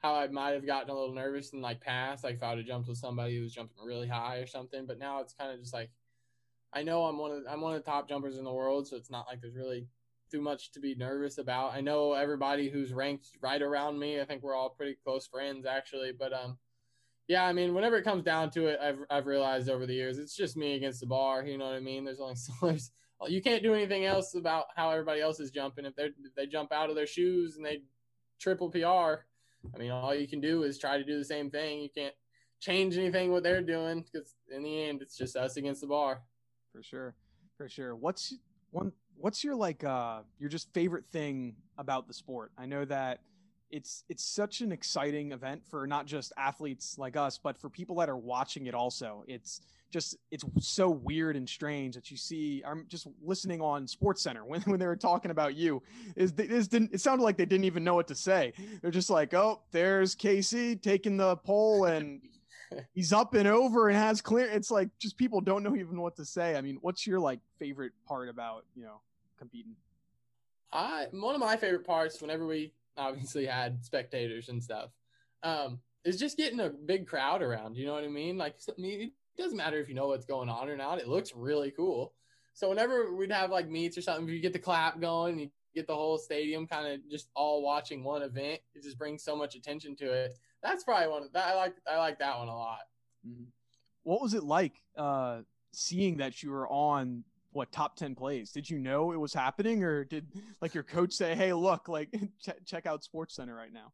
how 0.06 0.16
i 0.16 0.28
might 0.28 0.52
have 0.52 0.66
gotten 0.66 0.90
a 0.90 0.94
little 0.94 1.14
nervous 1.14 1.54
in 1.54 1.62
like 1.62 1.82
past 1.82 2.24
like 2.24 2.36
if 2.36 2.44
i 2.44 2.50
would 2.50 2.60
have 2.60 2.68
jumped 2.68 2.88
with 2.88 2.98
somebody 2.98 3.36
who 3.36 3.44
was 3.44 3.54
jumping 3.54 3.78
really 3.86 4.08
high 4.08 4.38
or 4.38 4.48
something 4.48 4.86
but 4.86 5.00
now 5.00 5.22
it's 5.22 5.34
kind 5.34 5.52
of 5.52 5.60
just 5.60 5.74
like 5.74 5.90
I 6.76 6.84
know 6.84 7.06
I'm 7.06 7.18
one 7.18 7.32
of 7.32 7.44
I'm 7.50 7.62
one 7.62 7.74
of 7.74 7.84
the 7.84 7.90
top 7.90 8.10
jumpers 8.10 8.38
in 8.38 8.44
the 8.44 8.54
world, 8.54 8.86
so 8.88 8.98
it's 8.98 9.10
not 9.10 9.26
like 9.28 9.40
there's 9.42 9.56
really 9.56 9.88
too 10.30 10.42
much 10.42 10.72
to 10.74 10.82
be 10.82 10.94
nervous 10.94 11.38
about. 11.38 11.74
I 11.74 11.80
know 11.80 12.14
everybody 12.14 12.70
who's 12.70 12.92
ranked 12.92 13.30
right 13.42 13.62
around 13.62 13.98
me. 13.98 14.20
I 14.20 14.26
think 14.26 14.44
we're 14.44 14.56
all 14.56 14.72
pretty 14.72 14.98
close 15.04 15.26
friends 15.26 15.66
actually, 15.66 16.12
but 16.12 16.34
um 16.34 16.58
yeah, 17.28 17.46
I 17.46 17.54
mean, 17.54 17.74
whenever 17.74 17.98
it 17.98 18.04
comes 18.04 18.24
down 18.24 18.52
to 18.52 18.68
it, 18.68 18.80
I've 18.82 19.00
I've 19.10 19.26
realized 19.26 19.70
over 19.70 19.86
the 19.86 19.94
years 19.94 20.18
it's 20.18 20.36
just 20.36 20.58
me 20.58 20.76
against 20.76 21.00
the 21.00 21.08
bar. 21.08 21.46
You 21.46 21.58
know 21.58 21.66
what 21.66 21.76
I 21.76 21.80
mean? 21.80 22.04
There's 22.04 22.20
only 22.20 22.36
so 22.36 22.52
there's 22.62 22.92
you 23.28 23.42
can't 23.42 23.64
do 23.64 23.74
anything 23.74 24.04
else 24.04 24.36
about 24.36 24.66
how 24.76 24.90
everybody 24.92 25.22
else 25.22 25.40
is 25.40 25.52
jumping. 25.52 25.86
If 25.86 25.96
they 25.96 26.10
they 26.36 26.46
jump 26.46 26.74
out 26.74 26.90
of 26.90 26.98
their 26.98 27.08
shoes 27.08 27.56
and 27.56 27.66
they 27.66 27.84
triple 28.38 28.70
PR, 28.70 29.24
I 29.74 29.78
mean, 29.78 29.92
all 29.92 30.14
you 30.14 30.28
can 30.28 30.42
do 30.42 30.64
is 30.64 30.78
try 30.78 30.98
to 30.98 31.04
do 31.04 31.18
the 31.18 31.26
same 31.26 31.50
thing. 31.50 31.82
You 31.82 31.90
can't 31.96 32.14
change 32.60 32.98
anything 32.98 33.32
what 33.32 33.44
they're 33.44 33.62
doing 33.62 34.04
because 34.04 34.36
in 34.54 34.64
the 34.64 34.84
end, 34.84 35.02
it's 35.02 35.18
just 35.18 35.36
us 35.36 35.58
against 35.58 35.82
the 35.82 35.88
bar 35.88 36.22
for 36.76 36.84
sure, 36.84 37.16
for 37.58 37.70
sure. 37.70 37.96
What's 37.96 38.36
one? 38.72 38.92
What's 39.18 39.44
your 39.44 39.56
like? 39.56 39.84
Uh, 39.84 40.20
your 40.40 40.50
just 40.50 40.74
favorite 40.74 41.06
thing 41.12 41.56
about 41.78 42.08
the 42.08 42.14
sport? 42.14 42.52
I 42.58 42.66
know 42.66 42.84
that 42.86 43.22
it's 43.72 44.04
it's 44.10 44.24
such 44.24 44.60
an 44.62 44.72
exciting 44.72 45.32
event 45.32 45.64
for 45.66 45.88
not 45.88 46.06
just 46.06 46.34
athletes 46.38 46.98
like 46.98 47.16
us, 47.16 47.40
but 47.42 47.58
for 47.58 47.70
people 47.70 47.96
that 47.98 48.10
are 48.10 48.18
watching 48.18 48.66
it 48.66 48.76
also. 48.76 49.24
It's 49.28 49.62
just 49.92 50.18
it's 50.32 50.44
so 50.60 50.90
weird 50.90 51.36
and 51.36 51.48
strange 51.48 51.96
that 51.96 52.12
you 52.12 52.18
see. 52.18 52.64
I'm 52.66 52.86
just 52.88 53.08
listening 53.24 53.62
on 53.62 53.88
Sports 53.88 54.22
Center 54.22 54.44
when, 54.44 54.62
when 54.66 54.80
they 54.80 54.88
were 54.88 54.96
talking 54.96 55.32
about 55.32 55.56
you. 55.56 55.82
Is 56.16 56.34
this 56.34 56.68
didn't 56.68 56.94
it 56.94 57.02
sounded 57.02 57.24
like 57.24 57.38
they 57.38 57.46
didn't 57.46 57.66
even 57.66 57.84
know 57.84 57.96
what 57.96 58.08
to 58.08 58.16
say. 58.16 58.54
They're 58.82 58.92
just 58.92 59.10
like, 59.10 59.34
oh, 59.34 59.62
there's 59.72 60.16
Casey 60.16 60.76
taking 60.76 61.18
the 61.18 61.38
pole 61.38 61.86
and 61.86 62.22
he's 62.94 63.14
up 63.14 63.34
and 63.34 63.48
over 63.48 63.90
and 63.90 63.98
has 63.98 64.22
clear. 64.22 64.48
It's 64.48 64.72
like 64.72 64.90
just 65.00 65.18
people 65.18 65.42
don't 65.42 65.64
know 65.64 65.76
even 65.76 66.02
what 66.02 66.16
to 66.18 66.26
say. 66.26 66.56
I 66.56 66.62
mean, 66.62 66.78
what's 66.82 67.06
your 67.06 67.20
like 67.20 67.40
favorite 67.60 67.94
part 68.08 68.30
about 68.30 68.66
you 68.76 68.84
know 68.84 69.02
competing? 69.38 69.76
I 70.72 71.08
one 71.12 71.36
of 71.36 71.42
my 71.42 71.56
favorite 71.56 71.86
parts 71.86 72.22
whenever 72.22 72.46
we 72.46 72.74
obviously 72.98 73.46
had 73.46 73.84
spectators 73.84 74.50
and 74.50 74.64
stuff 74.64 74.90
um, 75.44 75.80
is 76.04 76.18
just 76.20 76.38
getting 76.38 76.60
a 76.60 76.70
big 76.70 77.08
crowd 77.08 77.42
around. 77.42 77.78
You 77.78 77.86
know 77.86 77.94
what 77.94 78.04
I 78.04 78.10
mean? 78.10 78.38
Like 78.38 78.56
it 79.38 79.42
doesn't 79.42 79.58
matter 79.58 79.80
if 79.80 79.90
you 79.90 79.96
know 79.96 80.08
what's 80.08 80.26
going 80.26 80.50
on 80.50 80.70
or 80.70 80.78
not. 80.78 81.00
It 81.00 81.08
looks 81.08 81.34
really 81.36 81.72
cool. 81.72 82.14
So 82.54 82.70
whenever 82.70 83.14
we'd 83.14 83.32
have 83.32 83.52
like 83.52 83.70
meets 83.70 83.98
or 83.98 84.02
something, 84.02 84.28
you 84.28 84.40
get 84.40 84.54
the 84.54 84.60
clap 84.60 85.02
going, 85.02 85.40
you 85.40 85.50
get 85.74 85.88
the 85.88 85.96
whole 85.96 86.18
stadium 86.18 86.68
kind 86.68 86.88
of 86.88 87.00
just 87.10 87.30
all 87.36 87.62
watching 87.62 88.04
one 88.04 88.22
event. 88.22 88.62
It 88.74 88.84
just 88.84 88.98
brings 88.98 89.24
so 89.24 89.36
much 89.36 89.56
attention 89.56 89.96
to 89.98 90.12
it 90.12 90.34
that's 90.66 90.84
probably 90.84 91.08
one. 91.08 91.30
That 91.34 91.48
I 91.48 91.56
like. 91.56 91.76
I 91.90 91.98
like 91.98 92.20
that 92.20 92.38
one 92.40 92.48
a 92.48 92.56
lot. 92.56 92.80
Mm-hmm. 93.28 93.44
What 94.04 94.22
was 94.22 94.34
it 94.34 94.44
like 94.44 94.74
uh, 94.98 95.42
seeing 95.72 96.18
that 96.18 96.42
you 96.42 96.52
were 96.52 96.68
on 96.68 97.24
what 97.56 97.72
top 97.72 97.96
10 97.96 98.16
plays? 98.16 98.52
Did 98.52 98.70
you 98.70 98.78
know 98.78 99.14
it 99.14 99.20
was 99.20 99.34
happening 99.34 99.84
or 99.84 100.04
did 100.04 100.28
like 100.62 100.74
your 100.74 100.84
coach 100.84 101.14
say 101.14 101.36
hey 101.36 101.54
look 101.54 101.88
like 101.88 102.10
ch- 102.44 102.66
check 102.66 102.86
out 102.86 103.04
sports 103.04 103.36
center 103.36 103.56
right 103.56 103.72
now? 103.72 103.94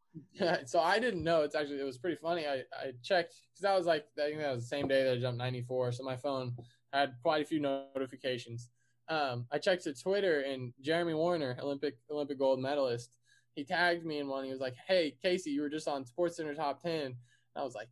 So 0.65 0.79
i 0.79 0.99
didn't 0.99 1.23
know. 1.23 1.43
It's 1.43 1.55
actually 1.55 1.79
it 1.79 1.83
was 1.83 1.97
pretty 1.97 2.17
funny. 2.17 2.47
I 2.47 2.63
i 2.75 2.93
checked 3.03 3.35
because 3.51 3.61
that 3.61 3.77
was 3.77 3.85
like 3.85 4.05
i 4.17 4.27
think 4.27 4.39
that 4.39 4.53
was 4.53 4.63
the 4.63 4.75
same 4.75 4.87
day 4.87 5.03
that 5.03 5.13
i 5.13 5.19
jumped 5.19 5.37
94 5.37 5.91
so 5.91 6.03
my 6.03 6.17
phone 6.17 6.55
had 6.91 7.13
quite 7.21 7.43
a 7.43 7.45
few 7.45 7.59
notifications. 7.59 8.69
Um 9.07 9.45
i 9.51 9.57
checked 9.59 9.83
to 9.83 9.93
twitter 9.93 10.41
and 10.41 10.73
jeremy 10.81 11.13
wariner 11.13 11.57
olympic 11.61 11.97
olympic 12.09 12.39
gold 12.39 12.59
medalist 12.59 13.17
he 13.53 13.65
tagged 13.65 14.05
me 14.05 14.19
in 14.19 14.27
one. 14.27 14.45
He 14.45 14.51
was 14.51 14.61
like 14.61 14.75
hey 14.87 15.15
casey 15.21 15.51
you 15.51 15.61
were 15.61 15.69
just 15.69 15.87
on 15.87 16.05
sports 16.05 16.37
center 16.37 16.55
top 16.55 16.81
10 16.81 16.91
and 16.91 17.15
i 17.55 17.63
was 17.63 17.75
like 17.75 17.89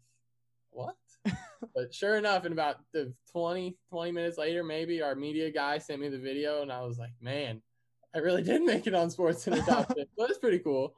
what 0.72 0.96
but 1.76 1.94
sure 1.94 2.16
enough, 2.16 2.46
in 2.46 2.52
about 2.52 2.78
the 2.94 3.14
20, 3.32 3.78
20 3.90 4.12
minutes 4.12 4.38
later, 4.38 4.64
maybe 4.64 5.02
our 5.02 5.16
media 5.16 5.52
guy 5.52 5.78
sent 5.78 6.02
me 6.02 6.10
the 6.10 6.20
video, 6.20 6.62
and 6.62 6.72
I 6.72 6.82
was 6.82 6.98
like, 6.98 7.12
man, 7.22 7.62
I 8.14 8.20
really 8.20 8.44
did 8.44 8.62
make 8.64 8.88
it 8.88 8.96
on 8.96 9.10
Sports 9.10 9.44
Center 9.44 9.62
top 9.62 9.88
10. 9.96 10.06
So 10.18 10.26
it's 10.26 10.40
pretty 10.40 10.60
cool. 10.60 10.96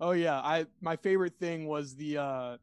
Oh 0.00 0.12
yeah, 0.12 0.40
I 0.40 0.66
my 0.80 0.96
favorite 0.96 1.34
thing 1.38 1.66
was 1.66 1.94
the 1.94 2.18
uh, 2.18 2.56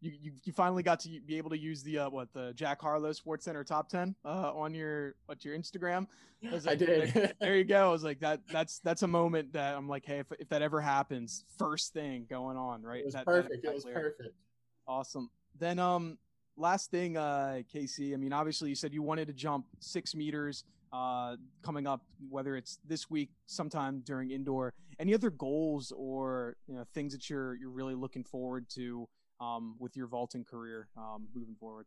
you, 0.00 0.12
you, 0.20 0.32
you 0.44 0.52
finally 0.52 0.82
got 0.82 1.00
to 1.00 1.20
be 1.26 1.36
able 1.36 1.50
to 1.50 1.58
use 1.58 1.82
the 1.82 1.98
uh, 1.98 2.10
what 2.10 2.32
the 2.32 2.52
Jack 2.54 2.80
Harlow 2.80 3.12
Sports 3.12 3.44
Center 3.44 3.64
top 3.64 3.88
ten 3.88 4.14
uh, 4.24 4.52
on 4.54 4.74
your 4.74 5.14
what 5.26 5.44
your 5.44 5.56
Instagram. 5.56 6.06
I, 6.42 6.54
like, 6.54 6.66
I 6.66 6.74
did. 6.74 7.12
There, 7.12 7.32
there, 7.40 7.56
you 7.56 7.64
go. 7.64 7.88
I 7.88 7.92
was 7.92 8.02
like 8.02 8.20
that. 8.20 8.40
That's 8.50 8.78
that's 8.78 9.02
a 9.02 9.06
moment 9.06 9.52
that 9.52 9.76
I'm 9.76 9.88
like, 9.88 10.06
hey, 10.06 10.20
if, 10.20 10.32
if 10.38 10.48
that 10.48 10.62
ever 10.62 10.80
happens, 10.80 11.44
first 11.58 11.92
thing 11.92 12.26
going 12.30 12.56
on, 12.56 12.82
right? 12.82 13.00
It 13.00 13.06
was 13.06 13.14
that, 13.14 13.26
perfect. 13.26 13.62
That, 13.62 13.70
it 13.70 13.74
was 13.74 13.84
perfect. 13.84 14.34
Awesome. 14.88 15.30
Then 15.58 15.78
um, 15.78 16.16
last 16.56 16.90
thing, 16.90 17.16
uh, 17.16 17.62
Casey. 17.72 18.14
I 18.14 18.16
mean, 18.16 18.32
obviously, 18.32 18.68
you 18.68 18.74
said 18.74 18.92
you 18.92 19.02
wanted 19.02 19.26
to 19.28 19.32
jump 19.32 19.66
six 19.80 20.14
meters 20.14 20.64
uh, 20.92 21.36
coming 21.62 21.86
up, 21.86 22.02
whether 22.28 22.56
it's 22.56 22.78
this 22.86 23.10
week, 23.10 23.30
sometime 23.46 24.02
during 24.04 24.30
indoor. 24.30 24.72
Any 24.98 25.14
other 25.14 25.30
goals 25.30 25.92
or 25.96 26.56
you 26.66 26.74
know, 26.74 26.84
things 26.94 27.12
that 27.12 27.30
you're 27.30 27.54
you're 27.54 27.70
really 27.70 27.94
looking 27.94 28.24
forward 28.24 28.68
to 28.70 29.08
um, 29.40 29.76
with 29.78 29.96
your 29.96 30.06
vaulting 30.06 30.44
career 30.44 30.88
um, 30.96 31.28
moving 31.34 31.54
forward? 31.58 31.86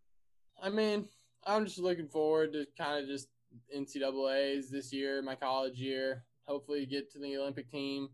I 0.61 0.69
mean, 0.69 1.07
I'm 1.45 1.65
just 1.65 1.79
looking 1.79 2.07
forward 2.07 2.53
to 2.53 2.65
kind 2.77 3.03
of 3.03 3.07
just 3.07 3.27
NCAA's 3.75 4.71
this 4.71 4.91
year, 4.91 5.21
my 5.21 5.35
college 5.35 5.77
year. 5.77 6.23
Hopefully, 6.47 6.85
get 6.85 7.11
to 7.11 7.19
the 7.19 7.37
Olympic 7.37 7.69
team. 7.69 8.09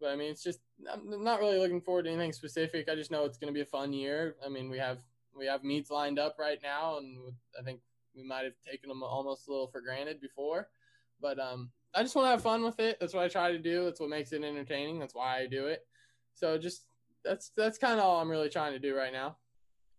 But 0.00 0.10
I 0.10 0.16
mean, 0.16 0.30
it's 0.30 0.44
just 0.44 0.60
I'm 0.90 1.24
not 1.24 1.40
really 1.40 1.58
looking 1.58 1.80
forward 1.80 2.04
to 2.04 2.10
anything 2.10 2.32
specific. 2.32 2.88
I 2.88 2.94
just 2.94 3.10
know 3.10 3.24
it's 3.24 3.38
going 3.38 3.52
to 3.52 3.56
be 3.56 3.62
a 3.62 3.66
fun 3.66 3.92
year. 3.92 4.36
I 4.44 4.48
mean, 4.48 4.70
we 4.70 4.78
have 4.78 4.98
we 5.38 5.46
have 5.46 5.64
meets 5.64 5.90
lined 5.90 6.18
up 6.18 6.36
right 6.38 6.58
now, 6.62 6.98
and 6.98 7.32
I 7.58 7.62
think 7.62 7.80
we 8.14 8.24
might 8.24 8.44
have 8.44 8.54
taken 8.68 8.88
them 8.88 9.02
almost 9.02 9.48
a 9.48 9.50
little 9.50 9.68
for 9.68 9.80
granted 9.80 10.20
before. 10.20 10.68
But 11.20 11.38
um, 11.38 11.70
I 11.94 12.02
just 12.02 12.14
want 12.14 12.26
to 12.26 12.30
have 12.30 12.42
fun 12.42 12.62
with 12.62 12.80
it. 12.80 12.98
That's 13.00 13.14
what 13.14 13.24
I 13.24 13.28
try 13.28 13.52
to 13.52 13.58
do. 13.58 13.84
That's 13.84 14.00
what 14.00 14.10
makes 14.10 14.32
it 14.32 14.42
entertaining. 14.42 14.98
That's 14.98 15.14
why 15.14 15.40
I 15.40 15.46
do 15.46 15.66
it. 15.66 15.86
So 16.34 16.58
just 16.58 16.82
that's 17.24 17.50
that's 17.56 17.78
kind 17.78 17.98
of 17.98 18.04
all 18.04 18.20
I'm 18.20 18.30
really 18.30 18.48
trying 18.48 18.72
to 18.72 18.78
do 18.78 18.96
right 18.96 19.12
now. 19.12 19.36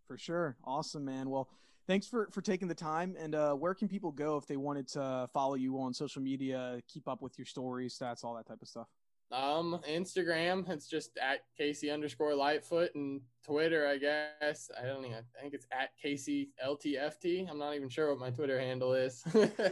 For 0.08 0.17
sure, 0.17 0.58
awesome, 0.63 1.06
man. 1.06 1.30
Well, 1.30 1.49
thanks 1.88 2.08
for 2.08 2.30
for 2.32 2.41
taking 2.41 2.67
the 2.67 2.75
time. 2.75 3.15
And 3.19 3.36
uh, 3.36 3.54
where 3.54 3.73
can 3.73 3.88
people 3.88 4.12
go 4.12 4.38
if 4.38 4.47
they 4.47 4.58
wanted 4.58 4.88
to 4.89 5.30
follow 5.34 5.56
you 5.56 5.80
on 5.80 5.93
social 5.93 6.21
media, 6.21 6.82
keep 6.88 7.08
up 7.08 7.21
with 7.21 7.38
your 7.38 7.45
stories, 7.45 7.97
stats, 7.97 8.23
all 8.23 8.36
that 8.36 8.47
type 8.47 8.62
of 8.62 8.67
stuff? 8.67 8.88
Um, 9.32 9.80
Instagram, 9.88 10.68
it's 10.70 10.88
just 10.88 11.18
at 11.18 11.42
Casey 11.58 11.92
underscore 11.92 12.34
Lightfoot, 12.36 12.96
and 12.96 13.22
Twitter, 13.46 13.88
I 13.88 13.98
guess 13.98 14.72
I 14.78 14.88
don't 14.88 15.06
even. 15.06 15.18
I 15.18 15.42
think 15.42 15.54
it's 15.54 15.68
at 15.72 15.89
Casey 16.02 16.50
LTFT. 16.65 17.50
I'm 17.50 17.60
not 17.60 17.76
even 17.76 17.89
sure 17.89 18.10
what 18.10 18.20
my 18.20 18.32
Twitter 18.32 18.60
handle 18.60 18.94
is. 18.94 19.24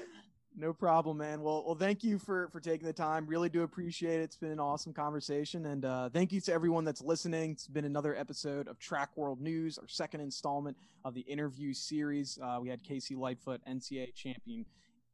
no 0.58 0.74
problem, 0.74 1.17
man. 1.17 1.41
Well, 1.41 1.63
well, 1.65 1.76
thank 1.76 2.04
you 2.04 2.20
for 2.20 2.50
for 2.50 2.60
taking 2.60 2.86
the 2.86 2.93
time. 2.93 3.26
Really 3.26 3.50
do 3.50 3.63
appreciate 3.63 4.20
it. 4.20 4.24
It's 4.24 4.36
been 4.36 4.52
an 4.52 4.60
awesome 4.60 4.93
conversation, 4.93 5.65
and 5.65 5.86
uh, 5.86 6.10
thank 6.10 6.32
you 6.32 6.39
to 6.41 6.54
everyone 6.54 6.86
that's 6.86 7.02
listening. 7.02 7.52
It's 7.52 7.67
been 7.67 7.86
another 7.86 8.15
episode 8.15 8.67
of 8.67 8.78
Track 8.78 9.10
World 9.15 9.41
News, 9.41 9.80
our 9.80 9.88
second 9.88 10.22
installment 10.22 10.78
of 11.04 11.15
the 11.15 11.22
interview 11.22 11.74
series. 11.74 12.38
Uh, 12.43 12.60
we 12.62 12.70
had 12.70 12.84
Casey 12.84 13.15
Lightfoot, 13.15 13.62
NCAA 13.67 14.13
champion 14.13 14.65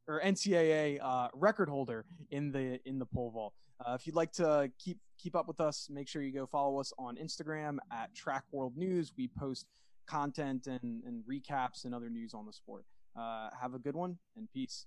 or 0.06 0.20
NCAA 0.20 0.98
uh, 1.02 1.28
record 1.34 1.68
holder 1.68 2.04
in 2.30 2.52
the 2.52 2.80
in 2.86 2.98
the 2.98 3.06
pole 3.06 3.30
vault. 3.30 3.54
Uh, 3.80 3.94
if 3.94 4.06
you'd 4.06 4.16
like 4.16 4.32
to 4.32 4.70
keep 4.78 4.98
keep 5.18 5.34
up 5.34 5.48
with 5.48 5.60
us, 5.60 5.88
make 5.90 6.08
sure 6.08 6.22
you 6.22 6.32
go 6.32 6.46
follow 6.46 6.78
us 6.78 6.92
on 6.98 7.16
Instagram 7.16 7.78
at 7.92 8.14
Track 8.14 8.44
World 8.52 8.76
News. 8.76 9.12
We 9.16 9.28
post 9.28 9.66
content 10.06 10.66
and, 10.66 11.02
and 11.04 11.24
recaps 11.24 11.84
and 11.84 11.94
other 11.94 12.10
news 12.10 12.34
on 12.34 12.46
the 12.46 12.52
sport. 12.52 12.84
Uh, 13.16 13.48
have 13.60 13.74
a 13.74 13.78
good 13.78 13.96
one 13.96 14.18
and 14.36 14.48
peace. 14.52 14.86